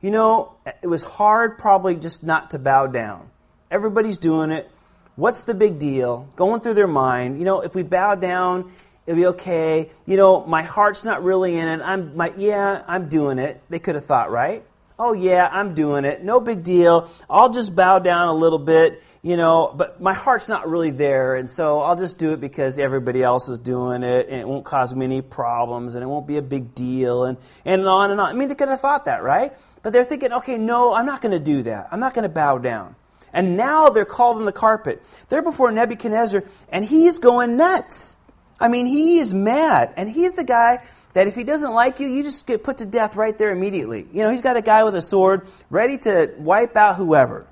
[0.00, 3.30] You know, it was hard probably just not to bow down.
[3.70, 4.70] Everybody's doing it.
[5.16, 6.28] What's the big deal?
[6.36, 7.38] Going through their mind.
[7.38, 8.70] You know, if we bow down,
[9.06, 9.90] it'll be okay.
[10.04, 11.80] You know, my heart's not really in it.
[11.82, 13.62] I'm my yeah, I'm doing it.
[13.70, 14.64] They could have thought, right?
[14.98, 16.24] Oh, yeah, I'm doing it.
[16.24, 17.10] No big deal.
[17.28, 21.34] I'll just bow down a little bit, you know, but my heart's not really there.
[21.34, 24.64] And so I'll just do it because everybody else is doing it and it won't
[24.64, 28.18] cause me any problems and it won't be a big deal and, and on and
[28.18, 28.28] on.
[28.28, 29.52] I mean, they could have thought that, right?
[29.82, 31.88] But they're thinking, okay, no, I'm not going to do that.
[31.92, 32.96] I'm not going to bow down.
[33.34, 35.02] And now they're called on the carpet.
[35.28, 38.16] They're before Nebuchadnezzar and he's going nuts.
[38.58, 39.92] I mean, he is mad.
[39.98, 40.82] And he's the guy
[41.16, 44.06] that if he doesn't like you, you just get put to death right there immediately.
[44.12, 47.46] You know, he's got a guy with a sword ready to wipe out whoever.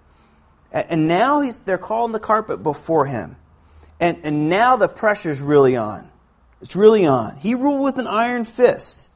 [0.71, 3.37] And now he's, they're calling the carpet before him.
[3.99, 6.11] And, and now the pressure's really on.
[6.61, 7.39] It's really on.
[7.39, 9.09] He ruled with an iron fist.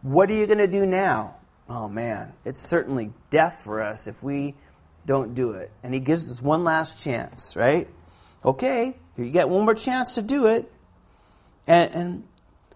[0.00, 1.36] What are you going to do now?
[1.68, 4.56] Oh man, it's certainly death for us if we
[5.06, 5.70] don't do it.
[5.84, 7.86] And he gives us one last chance, right?
[8.44, 10.68] Okay, you get one more chance to do it.
[11.68, 12.24] And, and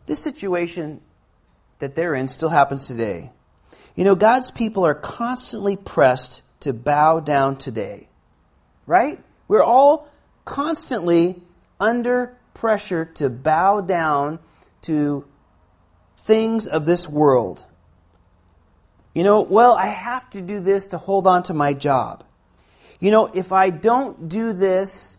[0.07, 1.01] this situation
[1.79, 3.31] that they're in still happens today.
[3.95, 8.09] You know, God's people are constantly pressed to bow down today,
[8.87, 9.19] right?
[9.49, 10.09] We're all
[10.45, 11.41] constantly
[11.79, 14.39] under pressure to bow down
[14.83, 15.27] to
[16.19, 17.65] things of this world.
[19.15, 22.25] You know, well, I have to do this to hold on to my job.
[23.01, 25.17] You know, if I don't do this,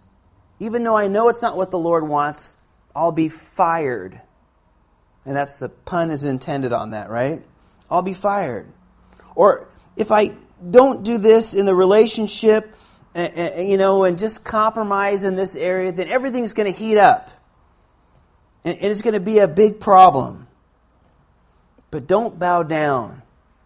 [0.59, 2.57] even though I know it's not what the Lord wants,
[2.95, 4.21] I'll be fired.
[5.27, 7.43] And that's the pun is intended on that, right?
[7.91, 8.71] I'll be fired.
[9.35, 10.31] Or if I
[10.67, 12.73] don't do this in the relationship,
[13.13, 17.29] you know, and just compromise in this area, then everything's going to heat up.
[18.63, 20.47] And it's going to be a big problem.
[21.91, 23.21] But don't bow down.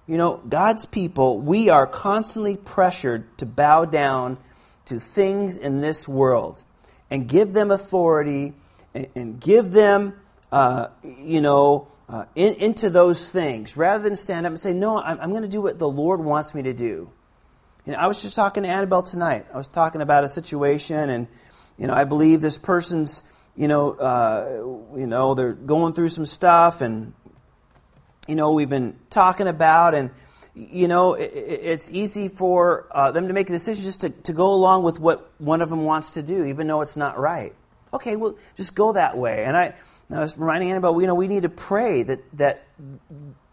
[0.07, 4.37] You know, God's people, we are constantly pressured to bow down
[4.85, 6.63] to things in this world
[7.11, 8.53] and give them authority
[8.93, 10.19] and, give them
[10.51, 14.99] uh, you know, uh, in, into those things rather than stand up and say, No,
[14.99, 17.09] I'm, I'm going to do what the Lord wants me to do.
[17.85, 19.45] You know, I was just talking to Annabelle tonight.
[19.53, 21.27] I was talking about a situation, and
[21.77, 23.23] you know, I believe this person's,
[23.55, 27.13] you know, uh, you know, they're going through some stuff, and
[28.27, 30.11] you know, we've been talking about, and
[30.53, 34.33] you know, it, it's easy for uh, them to make a decision just to, to
[34.33, 37.55] go along with what one of them wants to do, even though it's not right.
[37.93, 39.73] Okay, well, just go that way, and I
[40.13, 42.67] I was reminding Annabelle, you know, we need to pray that, that,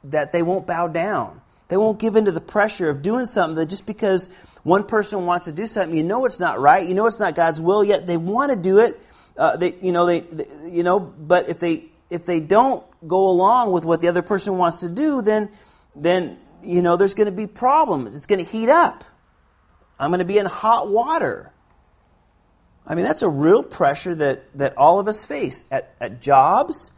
[0.05, 1.41] that they won't bow down.
[1.69, 4.29] They won't give into the pressure of doing something that just because
[4.63, 7.35] one person wants to do something, you know it's not right, you know it's not
[7.35, 8.99] God's will, yet they want to do it.
[9.37, 13.29] Uh, they, you know, they, they, you know, but if they, if they don't go
[13.29, 15.51] along with what the other person wants to do, then,
[15.95, 18.17] then, you know, there's going to be problems.
[18.17, 19.05] It's going to heat up.
[19.99, 21.53] I'm going to be in hot water.
[22.89, 26.91] I mean, that's a real pressure that, that all of us face at, at jobs,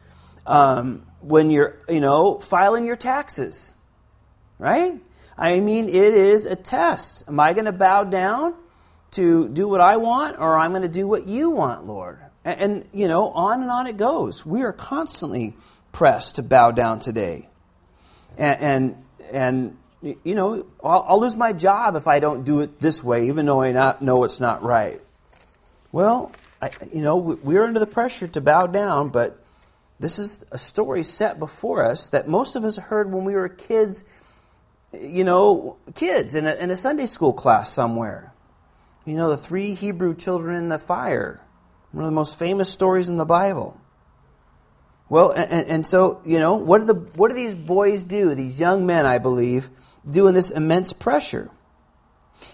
[0.46, 3.74] um, when you're, you know, filing your taxes,
[4.58, 4.94] right?
[5.36, 7.24] I mean, it is a test.
[7.26, 8.54] Am I going to bow down
[9.12, 12.20] to do what I want, or I'm going to do what you want, Lord?
[12.44, 14.46] And, and, you know, on and on it goes.
[14.46, 15.56] We are constantly
[15.90, 17.48] pressed to bow down today.
[18.38, 19.76] And, and, and
[20.24, 23.44] you know, I'll, I'll, lose my job if I don't do it this way, even
[23.44, 25.00] though I not, know it's not right.
[25.92, 29.42] Well, I, you know, we're under the pressure to bow down, but
[29.98, 33.48] this is a story set before us that most of us heard when we were
[33.48, 34.04] kids,
[34.92, 38.32] you know, kids in a, in a Sunday school class somewhere.
[39.04, 41.40] You know, the three Hebrew children in the fire,
[41.92, 43.78] one of the most famous stories in the Bible.
[45.08, 48.60] Well, and, and so, you know, what do, the, what do these boys do, these
[48.60, 49.68] young men, I believe,
[50.08, 51.50] do in this immense pressure?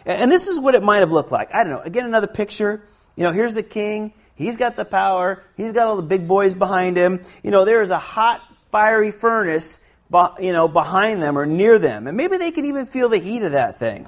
[0.06, 1.54] And this is what it might have looked like.
[1.54, 1.80] I don't know.
[1.80, 2.82] Again, another picture.
[3.16, 4.12] You know, here's the king.
[4.34, 5.42] He's got the power.
[5.56, 7.22] He's got all the big boys behind him.
[7.42, 9.80] You know, there is a hot, fiery furnace,
[10.38, 12.06] you know, behind them or near them.
[12.06, 14.06] And maybe they can even feel the heat of that thing.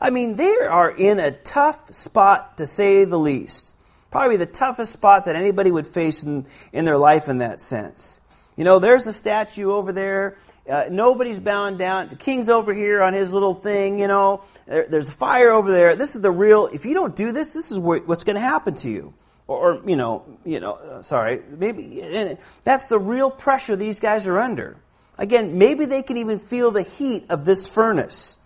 [0.00, 3.74] I mean, they are in a tough spot, to say the least.
[4.10, 8.20] Probably the toughest spot that anybody would face in, in their life in that sense.
[8.56, 10.38] You know, there's a statue over there.
[10.68, 12.08] Uh, nobody's bowing down.
[12.08, 14.42] The king's over here on his little thing, you know.
[14.66, 15.96] There, there's a fire over there.
[15.96, 16.66] This is the real.
[16.66, 19.14] If you don't do this, this is what's going to happen to you.
[19.46, 20.74] Or, or, you know, you know.
[20.74, 24.76] Uh, sorry, maybe that's the real pressure these guys are under.
[25.18, 28.38] Again, maybe they can even feel the heat of this furnace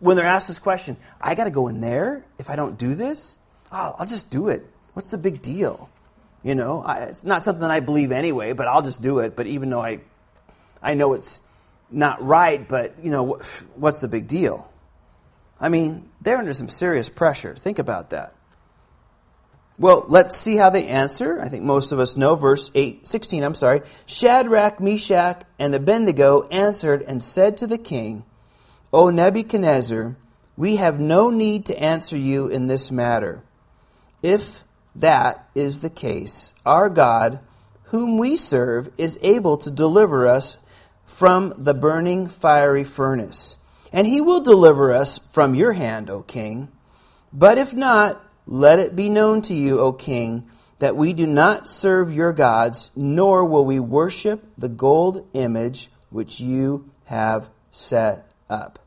[0.00, 0.96] when they're asked this question.
[1.20, 3.38] I got to go in there if I don't do this.
[3.70, 4.66] Oh, I'll just do it.
[4.94, 5.88] What's the big deal?
[6.42, 9.36] You know, I, it's not something I believe anyway, but I'll just do it.
[9.36, 10.00] But even though I,
[10.82, 11.42] I know it's
[11.90, 13.40] not right, but you know,
[13.76, 14.69] what's the big deal?
[15.60, 17.54] I mean, they're under some serious pressure.
[17.54, 18.34] Think about that.
[19.78, 21.40] Well, let's see how they answer.
[21.40, 23.80] I think most of us know verse 8, 16, I'm sorry.
[24.06, 28.24] Shadrach, Meshach, and Abednego answered and said to the king,
[28.92, 30.16] O Nebuchadnezzar,
[30.56, 33.42] we have no need to answer you in this matter.
[34.22, 37.40] If that is the case, our God,
[37.84, 40.58] whom we serve, is able to deliver us
[41.06, 43.56] from the burning fiery furnace
[43.92, 46.68] and he will deliver us from your hand, O king.
[47.32, 50.48] But if not, let it be known to you, O king,
[50.78, 56.40] that we do not serve your gods, nor will we worship the gold image which
[56.40, 58.78] you have set up.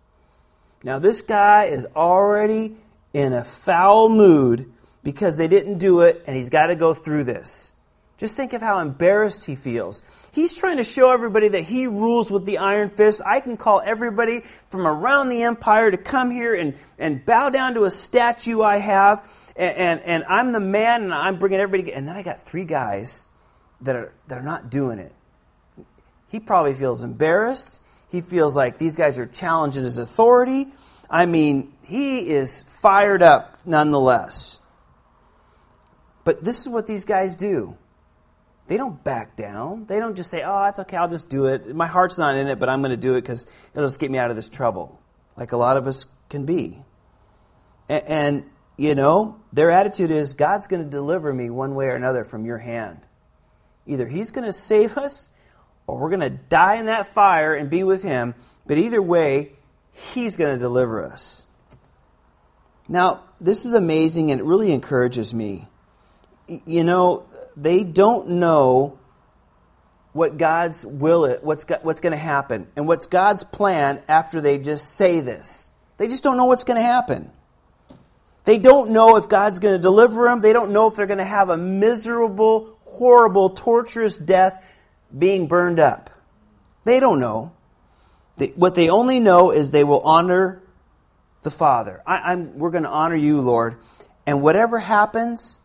[0.83, 2.75] Now, this guy is already
[3.13, 4.71] in a foul mood
[5.03, 7.72] because they didn't do it, and he's got to go through this.
[8.17, 10.04] Just think of how embarrassed he feels.
[10.32, 13.21] He's trying to show everybody that he rules with the iron fist.
[13.26, 17.73] I can call everybody from around the empire to come here and, and bow down
[17.73, 21.91] to a statue I have, and, and, and I'm the man, and I'm bringing everybody.
[21.91, 23.28] And then I got three guys
[23.82, 25.13] that are, that are not doing it.
[26.30, 27.82] He probably feels embarrassed.
[28.10, 30.67] He feels like these guys are challenging his authority.
[31.10, 34.60] I mean, he is fired up nonetheless.
[36.23, 37.78] But this is what these guys do.
[38.67, 39.86] They don't back down.
[39.86, 41.76] They don't just say, oh, that's okay, I'll just do it.
[41.76, 44.10] My heart's not in it, but I'm going to do it because it'll just get
[44.10, 45.02] me out of this trouble,
[45.36, 46.82] like a lot of us can be.
[47.89, 48.43] And, and
[48.78, 52.45] you know, their attitude is, God's going to deliver me one way or another from
[52.45, 53.02] your hand.
[53.86, 55.30] Either He's going to save us,
[55.86, 58.34] or we're going to die in that fire and be with Him.
[58.65, 59.52] But either way,
[59.91, 61.45] He's going to deliver us.
[62.88, 65.67] Now, this is amazing and it really encourages me.
[66.47, 68.97] You know, they don't know
[70.13, 74.57] what God's will is, what's, what's going to happen, and what's God's plan after they
[74.59, 75.71] just say this.
[75.97, 77.31] They just don't know what's going to happen.
[78.45, 80.41] They don't know if God's going to deliver them.
[80.41, 84.63] They don't know if they're going to have a miserable, horrible, torturous death
[85.17, 86.09] being burned up.
[86.83, 87.53] They don't know.
[88.37, 90.61] They, what they only know is they will honor
[91.43, 92.01] the Father.
[92.05, 93.77] I, we're going to honor you, Lord.
[94.25, 95.61] And whatever happens,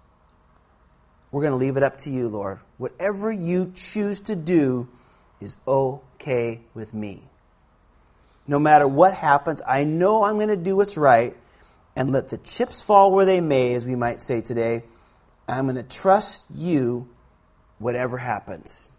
[1.30, 2.60] we're going to leave it up to you, Lord.
[2.78, 4.88] Whatever you choose to do
[5.40, 7.22] is okay with me.
[8.46, 11.36] No matter what happens, I know I'm going to do what's right
[11.94, 14.84] and let the chips fall where they may, as we might say today.
[15.46, 17.08] I'm going to trust you
[17.78, 18.90] whatever happens.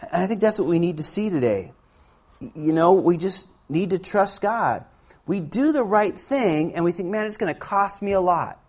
[0.00, 1.72] And I think that's what we need to see today.
[2.40, 4.84] You know, we just need to trust God.
[5.26, 8.20] We do the right thing and we think, man, it's going to cost me a
[8.20, 8.60] lot.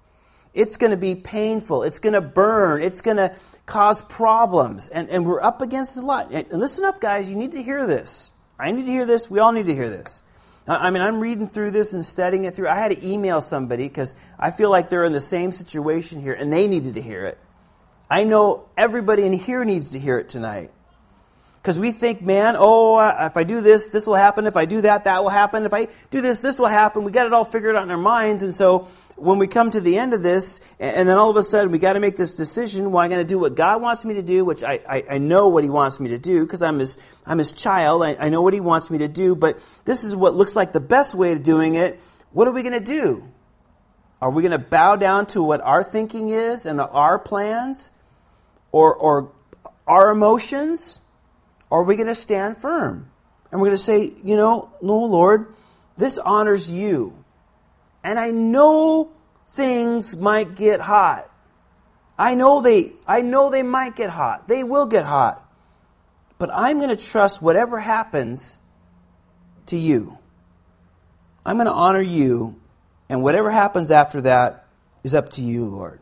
[0.59, 1.83] It's going to be painful.
[1.83, 2.81] It's going to burn.
[2.81, 3.33] It's going to
[3.65, 4.89] cause problems.
[4.89, 6.33] And, and we're up against a lot.
[6.33, 7.29] And listen up, guys.
[7.29, 8.33] You need to hear this.
[8.59, 9.31] I need to hear this.
[9.31, 10.21] We all need to hear this.
[10.67, 12.67] I mean, I'm reading through this and studying it through.
[12.67, 16.33] I had to email somebody because I feel like they're in the same situation here
[16.33, 17.37] and they needed to hear it.
[18.09, 20.71] I know everybody in here needs to hear it tonight.
[21.61, 24.47] Because we think, man, oh, uh, if I do this, this will happen.
[24.47, 25.65] If I do that, that will happen.
[25.65, 27.03] If I do this, this will happen.
[27.03, 28.43] We got it all figured out in our minds.
[28.43, 28.87] And so
[29.17, 31.77] when we come to the end of this, and then all of a sudden we
[31.77, 34.21] got to make this decision, well, I'm going to do what God wants me to
[34.21, 36.97] do, which I, I, I know what He wants me to do because I'm His,
[37.25, 38.03] I'm his child.
[38.03, 40.71] I, I know what He wants me to do, but this is what looks like
[40.71, 41.99] the best way of doing it.
[42.31, 43.27] What are we going to do?
[44.21, 47.91] Are we going to bow down to what our thinking is and our plans
[48.71, 49.33] or, or
[49.85, 51.01] our emotions?
[51.71, 53.09] Are we going to stand firm?
[53.51, 55.53] And we're going to say, you know, no, Lord,
[55.97, 57.13] this honors you.
[58.03, 59.11] And I know
[59.49, 61.29] things might get hot.
[62.17, 64.47] I know they I know they might get hot.
[64.47, 65.45] They will get hot.
[66.37, 68.61] But I'm going to trust whatever happens
[69.67, 70.17] to you.
[71.45, 72.59] I'm going to honor you,
[73.07, 74.65] and whatever happens after that
[75.03, 75.99] is up to you, Lord.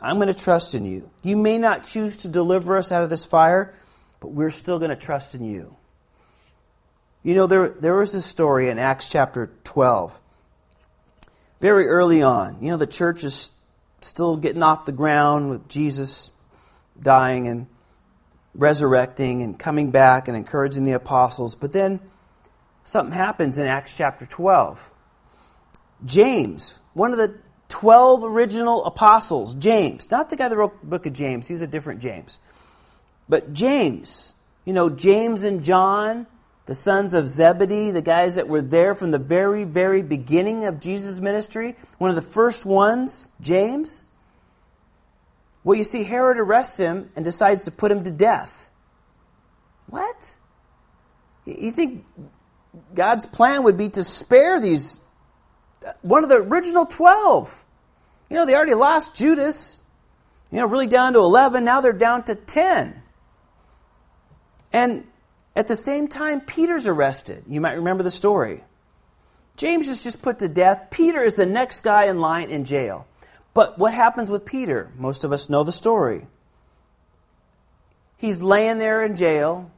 [0.00, 1.10] I'm going to trust in you.
[1.22, 3.74] You may not choose to deliver us out of this fire,
[4.20, 5.76] but we're still going to trust in you.
[7.22, 10.20] You know, there, there was a story in Acts chapter 12,
[11.60, 12.58] very early on.
[12.60, 13.50] You know, the church is
[14.00, 16.30] still getting off the ground with Jesus
[17.00, 17.66] dying and
[18.54, 21.54] resurrecting and coming back and encouraging the apostles.
[21.54, 22.00] But then
[22.84, 24.90] something happens in Acts chapter 12.
[26.04, 27.34] James, one of the
[27.68, 31.66] 12 original apostles, James, not the guy that wrote the book of James, he's a
[31.66, 32.38] different James.
[33.28, 36.26] But James, you know, James and John,
[36.66, 40.80] the sons of Zebedee, the guys that were there from the very, very beginning of
[40.80, 44.08] Jesus' ministry, one of the first ones, James.
[45.64, 48.70] Well, you see, Herod arrests him and decides to put him to death.
[49.88, 50.34] What?
[51.44, 52.04] You think
[52.94, 55.00] God's plan would be to spare these,
[55.86, 57.64] uh, one of the original 12?
[58.28, 59.80] You know, they already lost Judas,
[60.50, 61.64] you know, really down to 11.
[61.64, 63.02] Now they're down to 10.
[64.76, 65.06] And
[65.56, 67.44] at the same time, Peter's arrested.
[67.48, 68.62] You might remember the story.
[69.56, 70.88] James is just put to death.
[70.90, 73.06] Peter is the next guy in line in jail.
[73.54, 74.92] But what happens with Peter?
[74.98, 76.26] Most of us know the story.
[78.18, 79.70] He's laying there in jail,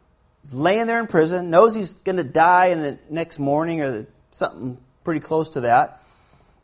[0.51, 4.78] laying there in prison, knows he's going to die in the next morning or something
[5.05, 6.03] pretty close to that.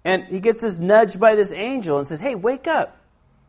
[0.02, 2.96] And he gets this nudge by this angel and says, Hey, wake up.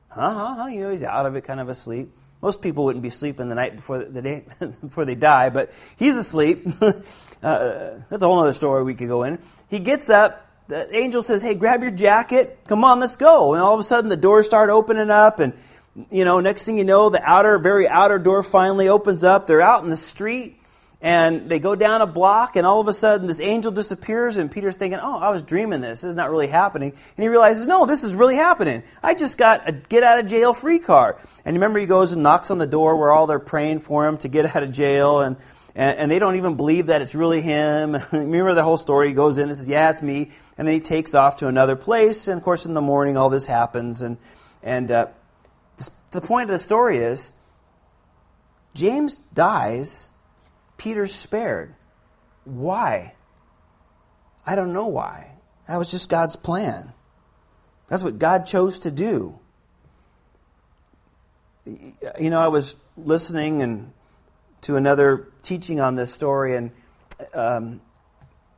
[0.10, 0.66] Huh, huh, huh.
[0.68, 2.12] You know, he's out of it, kind of asleep.
[2.46, 4.44] Most people wouldn't be sleeping the night before the day
[4.82, 6.68] before they die, but he's asleep.
[6.82, 6.92] uh,
[7.42, 9.40] that's a whole other story we could go in.
[9.68, 10.48] He gets up.
[10.68, 12.60] The angel says, "Hey, grab your jacket.
[12.68, 15.54] Come on, let's go." And all of a sudden, the doors start opening up, and
[16.12, 19.48] you know, next thing you know, the outer, very outer door finally opens up.
[19.48, 20.62] They're out in the street,
[21.06, 24.50] and they go down a block, and all of a sudden, this angel disappears, and
[24.50, 26.02] Peter's thinking, Oh, I was dreaming this.
[26.02, 26.90] This is not really happening.
[26.90, 28.82] And he realizes, No, this is really happening.
[29.04, 31.18] I just got a get out of jail free card.
[31.46, 34.18] And remember, he goes and knocks on the door where all they're praying for him
[34.18, 35.38] to get out of jail, and,
[35.76, 37.96] and, and they don't even believe that it's really him.
[38.12, 39.10] remember the whole story?
[39.10, 40.32] He goes in and says, Yeah, it's me.
[40.58, 43.30] And then he takes off to another place, and of course, in the morning, all
[43.30, 44.02] this happens.
[44.02, 44.18] And,
[44.64, 45.06] and uh,
[46.10, 47.32] the point of the story is
[48.74, 50.10] James dies
[50.78, 51.76] Peter's spared.
[52.44, 53.14] Why?
[54.46, 55.36] I don't know why.
[55.68, 56.94] That was just God's plan.
[57.88, 59.40] That's what God chose to do.
[61.66, 63.92] You know, I was listening and
[64.62, 66.72] to another teaching on this story, and
[67.34, 67.82] um,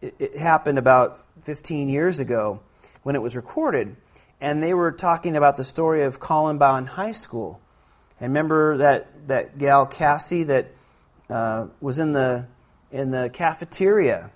[0.02, 2.62] it, it happened about 15 years ago
[3.04, 3.96] when it was recorded.
[4.40, 7.60] And they were talking about the story of Columbine High School.
[8.20, 10.72] And remember that, that gal Cassie that
[11.30, 12.48] uh, was in the
[12.92, 14.32] in the cafeteria,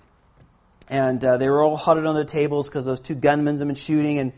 [0.88, 3.74] and uh, they were all huddled on the tables because those two gunmen have been
[3.74, 4.18] shooting.
[4.18, 4.32] And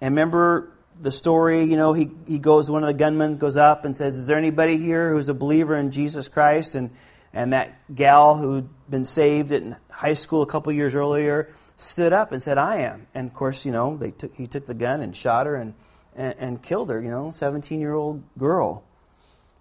[0.00, 1.64] and remember the story.
[1.64, 2.70] You know, he he goes.
[2.70, 5.76] One of the gunmen goes up and says, "Is there anybody here who's a believer
[5.76, 6.90] in Jesus Christ?" And
[7.32, 12.32] and that gal who'd been saved in high school a couple years earlier stood up
[12.32, 15.00] and said, "I am." And of course, you know, they took he took the gun
[15.00, 15.74] and shot her and
[16.16, 17.00] and, and killed her.
[17.00, 18.84] You know, seventeen year old girl.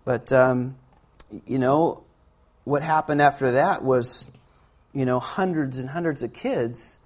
[0.06, 0.76] But um,
[1.48, 2.04] you know,
[2.64, 4.30] what happened after that was,
[4.94, 7.00] you know, hundreds and hundreds of kids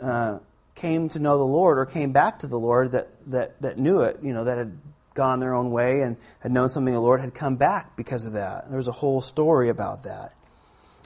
[0.00, 0.38] uh,
[0.74, 4.02] came to know the Lord or came back to the Lord that, that, that knew
[4.02, 4.78] it, you know, that had
[5.14, 8.34] gone their own way and had known something the Lord had come back because of
[8.34, 8.68] that.
[8.68, 10.32] There was a whole story about that.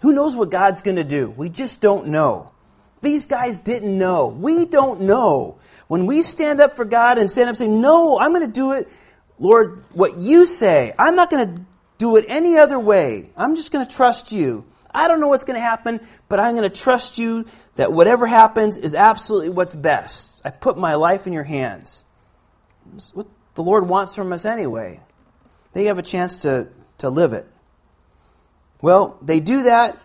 [0.03, 1.31] Who knows what God's going to do?
[1.31, 2.53] We just don't know.
[3.01, 4.27] These guys didn't know.
[4.27, 5.59] We don't know.
[5.89, 8.73] When we stand up for God and stand up saying, No, I'm going to do
[8.73, 8.89] it,
[9.39, 10.93] Lord, what you say.
[10.99, 11.63] I'm not going to
[12.03, 13.31] do it any other way.
[13.37, 14.65] I'm just going to trust you.
[14.93, 17.47] I don't know what's going to happen, but I'm going to trust you
[17.77, 20.43] that whatever happens is absolutely what's best.
[20.45, 22.05] I put my life in your hands.
[22.97, 24.99] It's what the Lord wants from us anyway.
[25.75, 26.67] They have a chance to,
[26.99, 27.47] to live it.
[28.81, 29.97] Well, they do that,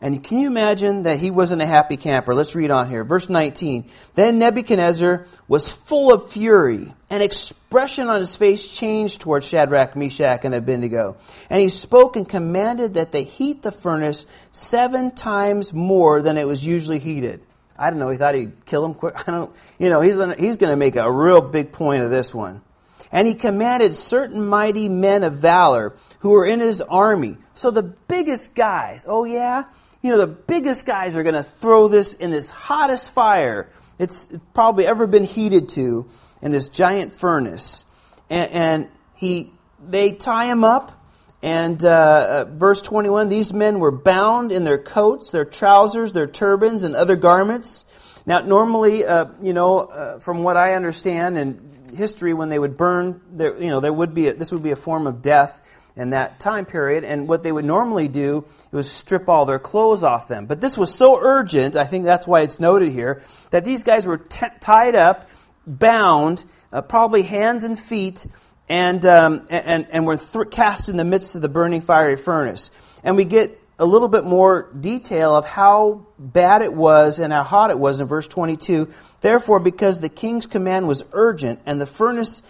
[0.00, 2.32] and can you imagine that he wasn't a happy camper?
[2.32, 3.02] Let's read on here.
[3.02, 3.90] Verse 19.
[4.14, 6.94] Then Nebuchadnezzar was full of fury.
[7.10, 11.16] An expression on his face changed toward Shadrach, Meshach, and Abednego.
[11.50, 16.46] And he spoke and commanded that they heat the furnace seven times more than it
[16.46, 17.42] was usually heated.
[17.76, 18.10] I don't know.
[18.10, 19.16] He thought he'd kill him quick.
[19.28, 19.54] I don't.
[19.80, 22.62] You know, he's he's going to make a real big point of this one.
[23.10, 27.38] And he commanded certain mighty men of valor who were in his army.
[27.54, 29.06] So the biggest guys.
[29.08, 29.64] Oh yeah,
[30.02, 34.32] you know the biggest guys are going to throw this in this hottest fire it's
[34.54, 36.08] probably ever been heated to
[36.40, 37.84] in this giant furnace.
[38.30, 39.52] And, and he,
[39.84, 40.94] they tie him up.
[41.40, 46.26] And uh, uh, verse 21 these men were bound in their coats, their trousers, their
[46.26, 47.84] turbans, and other garments.
[48.26, 52.76] Now, normally, uh, you know, uh, from what I understand in history, when they would
[52.76, 55.62] burn, there, you know, there would be a, this would be a form of death
[55.98, 57.04] in that time period.
[57.04, 60.46] And what they would normally do was strip all their clothes off them.
[60.46, 63.20] But this was so urgent, I think that's why it's noted here,
[63.50, 65.28] that these guys were t- tied up,
[65.66, 68.26] bound, uh, probably hands and feet,
[68.68, 72.70] and, um, and, and were th- cast in the midst of the burning fiery furnace.
[73.02, 77.42] And we get a little bit more detail of how bad it was and how
[77.42, 78.88] hot it was in verse 22.
[79.20, 82.42] Therefore, because the king's command was urgent and the furnace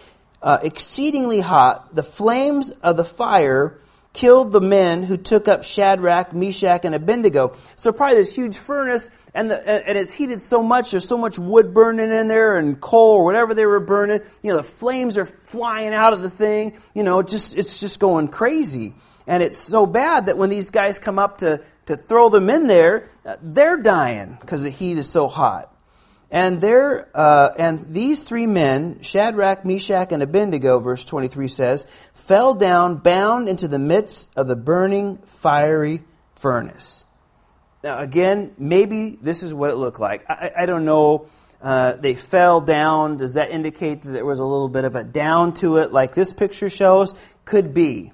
[0.43, 3.78] uh, exceedingly hot, the flames of the fire
[4.12, 7.55] killed the men who took up Shadrach, Meshach, and Abednego.
[7.76, 11.39] So probably this huge furnace, and, the, and it's heated so much, there's so much
[11.39, 14.20] wood burning in there, and coal or whatever they were burning.
[14.43, 16.78] You know, the flames are flying out of the thing.
[16.95, 18.95] You know, just it's just going crazy.
[19.28, 22.66] And it's so bad that when these guys come up to, to throw them in
[22.66, 25.72] there, uh, they're dying because the heat is so hot.
[26.31, 32.55] And there, uh, and these three men, Shadrach, Meshach, and Abednego, verse 23 says, fell
[32.55, 36.03] down bound into the midst of the burning fiery
[36.37, 37.07] furnace.
[37.83, 40.29] Now, again, maybe this is what it looked like.
[40.29, 41.29] I, I don't know.
[41.62, 43.16] Uh, they fell down.
[43.16, 46.14] Does that indicate that there was a little bit of a down to it, like
[46.14, 47.14] this picture shows?
[47.47, 48.12] Could be.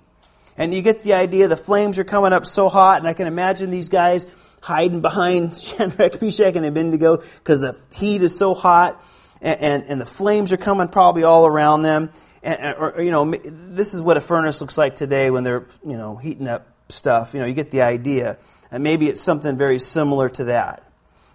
[0.56, 3.26] And you get the idea the flames are coming up so hot, and I can
[3.26, 4.26] imagine these guys
[4.64, 9.02] hiding behind Shadrach, Meshach, and Abednego because the heat is so hot
[9.42, 12.10] and, and, and, the flames are coming probably all around them.
[12.42, 15.98] And, or, you know, this is what a furnace looks like today when they're, you
[15.98, 17.34] know, heating up stuff.
[17.34, 18.38] You know, you get the idea.
[18.70, 20.82] And maybe it's something very similar to that.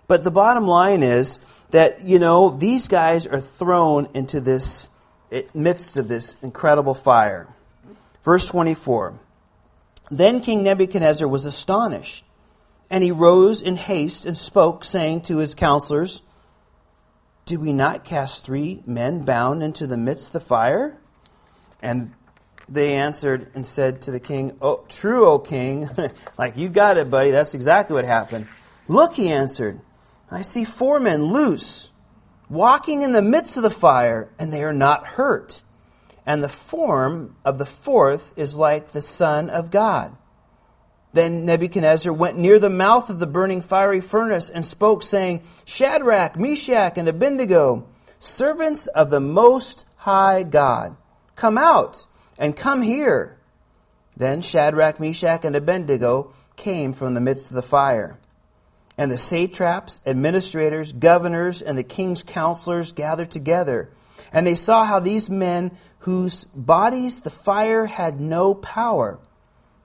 [0.07, 1.37] But the bottom line is
[1.69, 4.89] that, you know, these guys are thrown into this
[5.31, 7.47] eh, midst of this incredible fire.
[8.23, 9.19] Verse 24.
[10.09, 12.25] Then King Nebuchadnezzar was astonished
[12.89, 16.21] and he rose in haste and spoke, saying to his counselors,
[17.45, 20.97] Did we not cast three men bound into the midst of the fire?
[21.81, 22.13] And
[22.67, 25.89] they answered and said to the king, Oh, true, O king.
[26.37, 27.31] like, you got it, buddy.
[27.31, 28.47] That's exactly what happened.
[28.87, 29.79] Look, he answered,
[30.31, 31.91] I see four men loose,
[32.49, 35.61] walking in the midst of the fire, and they are not hurt.
[36.25, 40.15] And the form of the fourth is like the Son of God.
[41.11, 46.37] Then Nebuchadnezzar went near the mouth of the burning fiery furnace and spoke, saying, Shadrach,
[46.37, 47.87] Meshach, and Abednego,
[48.19, 50.95] servants of the Most High God,
[51.35, 52.05] come out
[52.37, 53.37] and come here.
[54.15, 58.19] Then Shadrach, Meshach, and Abednego came from the midst of the fire.
[58.97, 63.89] And the satraps, administrators, governors, and the king's counselors gathered together.
[64.31, 69.19] And they saw how these men, whose bodies the fire had no power,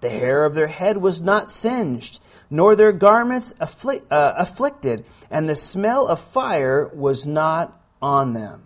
[0.04, 5.48] the hair of their head was not singed, nor their garments afflic- uh, afflicted, and
[5.48, 8.62] the smell of fire was not on them.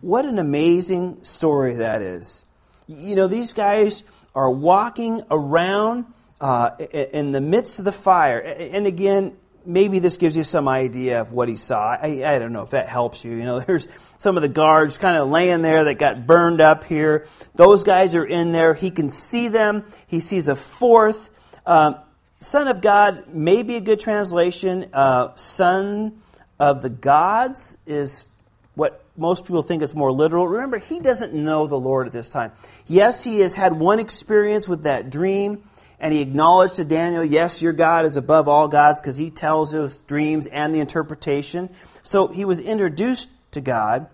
[0.00, 2.44] What an amazing story that is.
[2.86, 6.06] You know, these guys are walking around
[6.40, 8.38] uh, in the midst of the fire.
[8.38, 11.90] And again, maybe this gives you some idea of what he saw.
[11.90, 13.32] I, I, don't know if that helps you.
[13.32, 16.84] You know, there's some of the guards kind of laying there that got burned up
[16.84, 17.26] here.
[17.54, 18.74] Those guys are in there.
[18.74, 19.84] He can see them.
[20.06, 21.30] He sees a fourth.
[21.66, 21.96] Um,
[22.40, 24.90] son of God may be a good translation.
[24.92, 26.22] Uh, son
[26.58, 28.24] of the gods is
[28.74, 30.46] what most people think is more literal.
[30.46, 32.52] Remember, he doesn't know the Lord at this time.
[32.86, 35.64] Yes, he has had one experience with that dream
[36.00, 39.72] and he acknowledged to Daniel, yes, your God is above all gods because he tells
[39.72, 41.70] his dreams and the interpretation.
[42.02, 44.06] So he was introduced to God.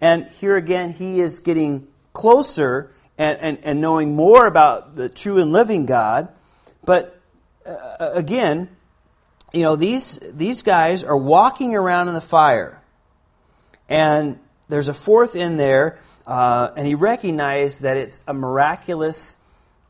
[0.00, 5.38] And here again, he is getting closer and, and, and knowing more about the true
[5.40, 6.28] and living God.
[6.84, 7.20] But
[7.64, 8.68] uh, again,
[9.52, 12.82] you know, these, these guys are walking around in the fire.
[13.88, 19.38] And there's a fourth in there, uh, and he recognized that it's a miraculous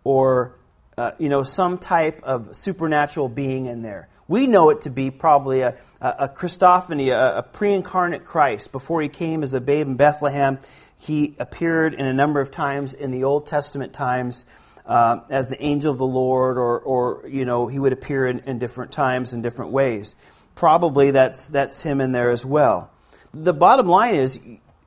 [0.05, 0.55] or
[0.99, 4.09] uh, you know, some type of supernatural being in there.
[4.27, 8.73] We know it to be probably a, a, Christophany, a, a pre incarnate Christ.
[8.73, 10.59] Before he came as a babe in Bethlehem,
[10.99, 14.45] he appeared in a number of times in the Old Testament times
[14.85, 18.41] uh, as the angel of the Lord, or, or, you know, he would appear in,
[18.41, 20.17] in different times in different ways.
[20.55, 22.91] probably that's, that's him in there as well.
[23.33, 24.41] The bottom line is,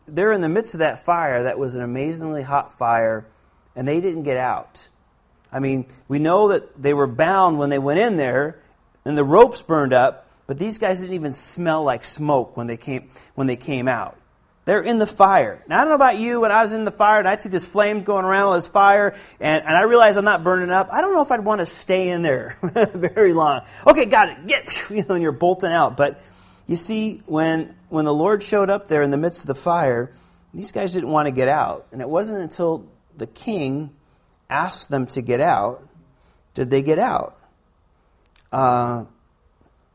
[0.08, 3.26] they're in the midst of that fire that was an amazingly hot fire,
[3.76, 4.90] and they didn't get out.
[5.52, 8.62] I mean, we know that they were bound when they went in there,
[9.06, 12.78] and the ropes burned up, but these guys didn't even smell like smoke when they
[12.78, 14.18] came, when they came out.
[14.64, 15.64] They're in the fire.
[15.68, 17.50] Now, I don't know about you, when I was in the fire and I'd see
[17.50, 20.90] this flame going around all this fire, and, and I realize I'm not burning up,
[20.92, 22.58] I don't know if I'd want to stay in there
[22.94, 23.62] very long.
[23.88, 25.98] Okay, got it, get, you know, and you're bolting out.
[25.98, 26.22] But
[26.68, 30.14] you see, when, when the Lord showed up there in the midst of the fire,
[30.54, 31.88] these guys didn't want to get out.
[31.92, 32.88] And it wasn't until
[33.18, 33.90] the king
[34.52, 35.88] asked them to get out
[36.54, 37.38] did they get out.
[38.52, 39.06] Uh,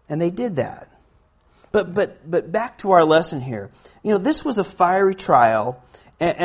[0.09, 0.89] and they did that.
[1.73, 3.71] But, but, but back to our lesson here.
[4.03, 5.83] You know, this was a fiery trial,
[6.19, 6.39] and,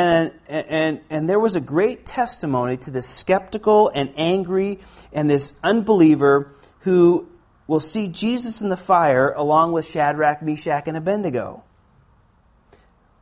[0.46, 4.80] and, and, and there was a great testimony to this skeptical and angry
[5.12, 7.28] and this unbeliever who
[7.66, 11.64] will see Jesus in the fire along with Shadrach, Meshach, and Abednego.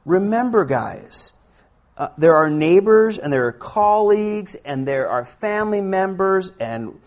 [0.04, 1.34] Remember, guys,
[2.00, 6.98] uh, there are neighbors and there are colleagues and there are family members and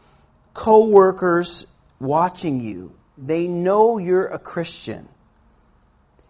[0.54, 1.68] co workers
[2.00, 5.08] watching you they know you're a Christian.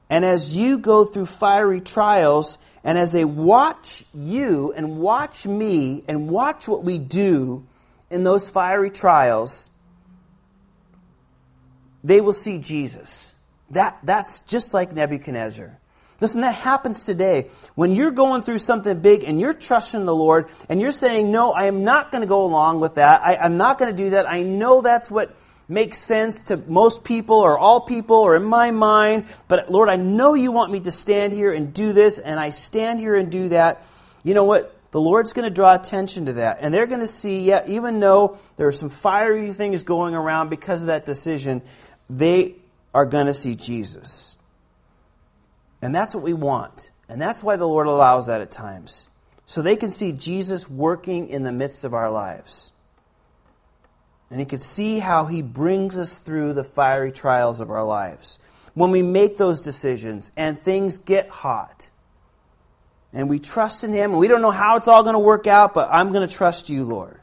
[0.09, 6.03] And as you go through fiery trials, and as they watch you and watch me
[6.07, 7.65] and watch what we do
[8.09, 9.71] in those fiery trials,
[12.03, 13.33] they will see Jesus.
[13.71, 15.79] That, that's just like Nebuchadnezzar.
[16.21, 17.49] Listen, that happens today.
[17.75, 21.51] When you're going through something big and you're trusting the Lord and you're saying, No,
[21.51, 23.21] I am not going to go along with that.
[23.23, 24.29] I, I'm not going to do that.
[24.29, 25.35] I know that's what
[25.67, 29.95] makes sense to most people or all people or in my mind, but Lord, I
[29.95, 33.31] know you want me to stand here and do this, and I stand here and
[33.31, 33.83] do that.
[34.23, 34.75] You know what?
[34.91, 36.59] The Lord's going to draw attention to that.
[36.61, 40.49] And they're going to see, yeah, even though there are some fiery things going around
[40.49, 41.63] because of that decision,
[42.09, 42.55] they
[42.93, 44.37] are going to see Jesus.
[45.83, 46.91] And that's what we want.
[47.09, 49.09] And that's why the Lord allows that at times.
[49.45, 52.71] So they can see Jesus working in the midst of our lives.
[54.31, 58.39] And he can see how He brings us through the fiery trials of our lives.
[58.73, 61.89] When we make those decisions and things get hot,
[63.11, 65.47] and we trust in Him, and we don't know how it's all going to work
[65.47, 67.19] out, but I'm going to trust you, Lord.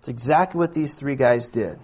[0.00, 1.78] It's exactly what these three guys did.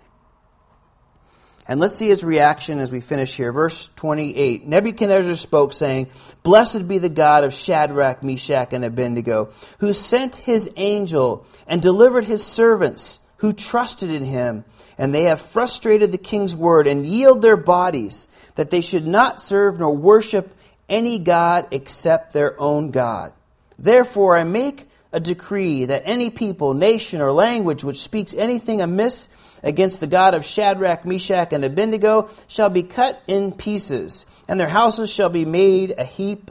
[1.68, 3.52] And let's see his reaction as we finish here.
[3.52, 6.08] Verse 28 Nebuchadnezzar spoke, saying,
[6.42, 12.24] Blessed be the God of Shadrach, Meshach, and Abednego, who sent his angel and delivered
[12.24, 14.64] his servants who trusted in him,
[14.96, 19.40] and they have frustrated the king's word and yield their bodies, that they should not
[19.40, 20.54] serve nor worship
[20.88, 23.32] any God except their own God.
[23.78, 29.28] Therefore, I make a decree that any people, nation, or language which speaks anything amiss
[29.62, 34.68] against the God of Shadrach, Meshach, and Abednego shall be cut in pieces, and their
[34.68, 36.50] houses shall be made a heap,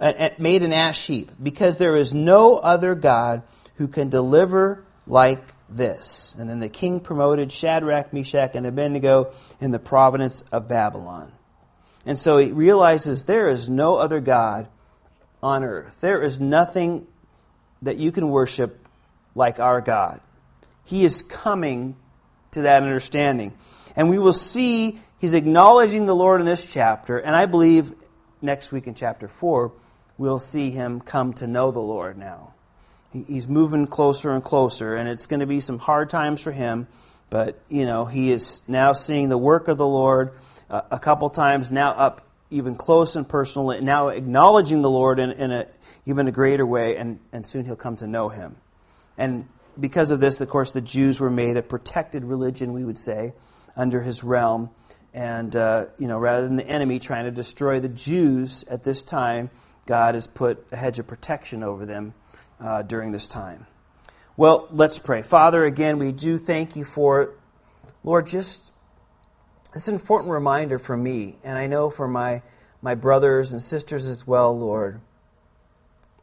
[0.00, 3.42] uh, uh, made an ash heap, because there is no other God
[3.76, 6.36] who can deliver like this.
[6.38, 11.32] And then the king promoted Shadrach, Meshach, and Abednego in the province of Babylon.
[12.04, 14.68] And so he realizes there is no other God
[15.42, 16.00] on earth.
[16.00, 17.06] There is nothing
[17.82, 18.86] that you can worship
[19.34, 20.20] like our God.
[20.84, 21.96] He is coming
[22.52, 23.52] to that understanding.
[23.94, 27.92] And we will see he's acknowledging the Lord in this chapter, and I believe
[28.40, 29.72] next week in chapter 4,
[30.18, 32.52] we'll see him come to know the Lord now
[33.12, 36.86] he's moving closer and closer, and it's going to be some hard times for him.
[37.30, 40.32] But you know, he is now seeing the work of the Lord
[40.68, 45.32] uh, a couple times now up even close and personal, now acknowledging the Lord in,
[45.32, 45.66] in a
[46.04, 48.56] even a greater way, and, and soon he'll come to know him.
[49.16, 49.48] And
[49.78, 53.32] because of this, of course, the Jews were made a protected religion, we would say,
[53.76, 54.70] under his realm.
[55.14, 59.02] And, uh, you know, rather than the enemy trying to destroy the Jews at this
[59.02, 59.50] time,
[59.86, 62.14] God has put a hedge of protection over them
[62.60, 63.66] uh, during this time.
[64.36, 65.22] Well, let's pray.
[65.22, 67.34] Father, again, we do thank you for,
[68.02, 68.72] Lord, just
[69.74, 72.42] this important reminder for me, and I know for my,
[72.80, 75.00] my brothers and sisters as well, Lord,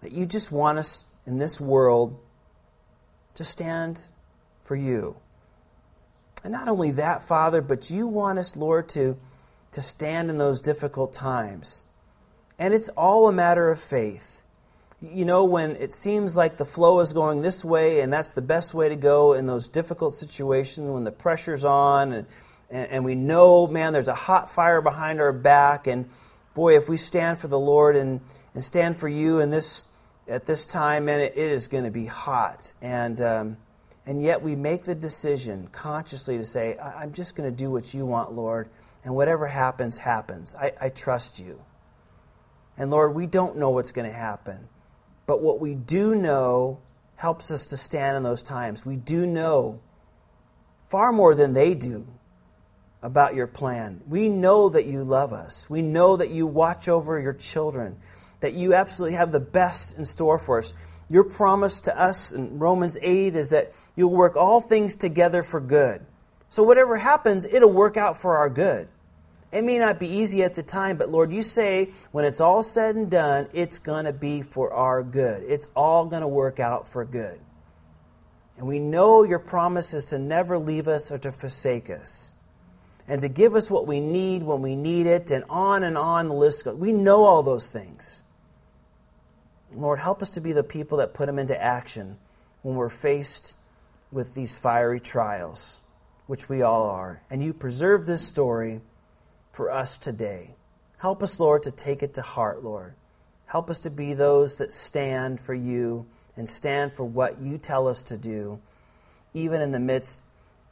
[0.01, 2.19] that you just want us in this world
[3.39, 3.99] to stand
[4.63, 5.17] for you.
[6.43, 9.17] And not only that, Father, but you want us, Lord, to,
[9.71, 11.83] to stand in those difficult times.
[12.57, 14.39] And it's all a matter of faith
[15.01, 18.41] you know, when it seems like the flow is going this way and that's the
[18.41, 22.27] best way to go in those difficult situations when the pressure's on and,
[22.69, 25.87] and, and, we know, man, there's a hot fire behind our back.
[25.87, 26.09] And
[26.53, 28.19] boy, if we stand for the Lord and,
[28.53, 29.87] and stand for you in this,
[30.29, 32.73] at this time, man, it, is going to be hot.
[32.81, 33.57] And, um,
[34.05, 37.93] and yet we make the decision consciously to say, I'm just going to do what
[37.93, 38.69] you want, Lord.
[39.03, 40.55] And whatever happens, happens.
[40.55, 41.61] I, I trust you.
[42.77, 44.67] And Lord, we don't know what's going to happen.
[45.25, 46.79] But what we do know
[47.15, 48.85] helps us to stand in those times.
[48.85, 49.81] We do know
[50.87, 52.07] far more than they do
[53.01, 54.01] about your plan.
[54.07, 55.69] We know that you love us.
[55.69, 57.97] We know that you watch over your children,
[58.39, 60.73] that you absolutely have the best in store for us.
[61.09, 65.59] Your promise to us in Romans 8 is that you'll work all things together for
[65.59, 66.05] good.
[66.49, 68.87] So, whatever happens, it'll work out for our good.
[69.51, 72.61] It may not be easy at the time, but Lord, you say when it's all
[72.61, 75.43] said and done, it's going to be for our good.
[75.47, 77.39] It's all going to work out for good.
[78.57, 82.35] And we know your promise is to never leave us or to forsake us
[83.07, 86.27] and to give us what we need when we need it, and on and on
[86.27, 86.75] the list goes.
[86.75, 88.23] We know all those things.
[89.73, 92.17] Lord, help us to be the people that put them into action
[92.61, 93.57] when we're faced
[94.11, 95.81] with these fiery trials,
[96.27, 97.21] which we all are.
[97.29, 98.81] And you preserve this story
[99.51, 100.55] for us today.
[100.97, 102.93] Help us, Lord, to take it to heart, Lord.
[103.45, 106.05] Help us to be those that stand for you
[106.35, 108.59] and stand for what you tell us to do,
[109.33, 110.21] even in the midst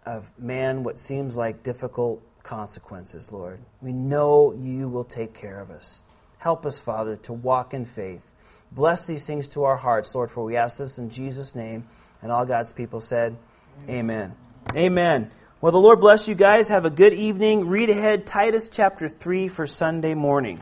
[0.06, 3.60] of, man, what seems like difficult consequences, Lord.
[3.82, 6.04] We know you will take care of us.
[6.38, 8.32] Help us, Father, to walk in faith
[8.78, 11.88] Bless these things to our hearts, Lord, for we ask this in Jesus' name.
[12.22, 13.36] And all God's people said,
[13.90, 14.36] Amen.
[14.70, 14.78] Amen.
[14.78, 15.32] Amen.
[15.62, 16.70] Well, the Lord bless you guys.
[16.70, 17.68] Have a good evening.
[17.70, 20.62] Read ahead Titus chapter 3 for Sunday morning.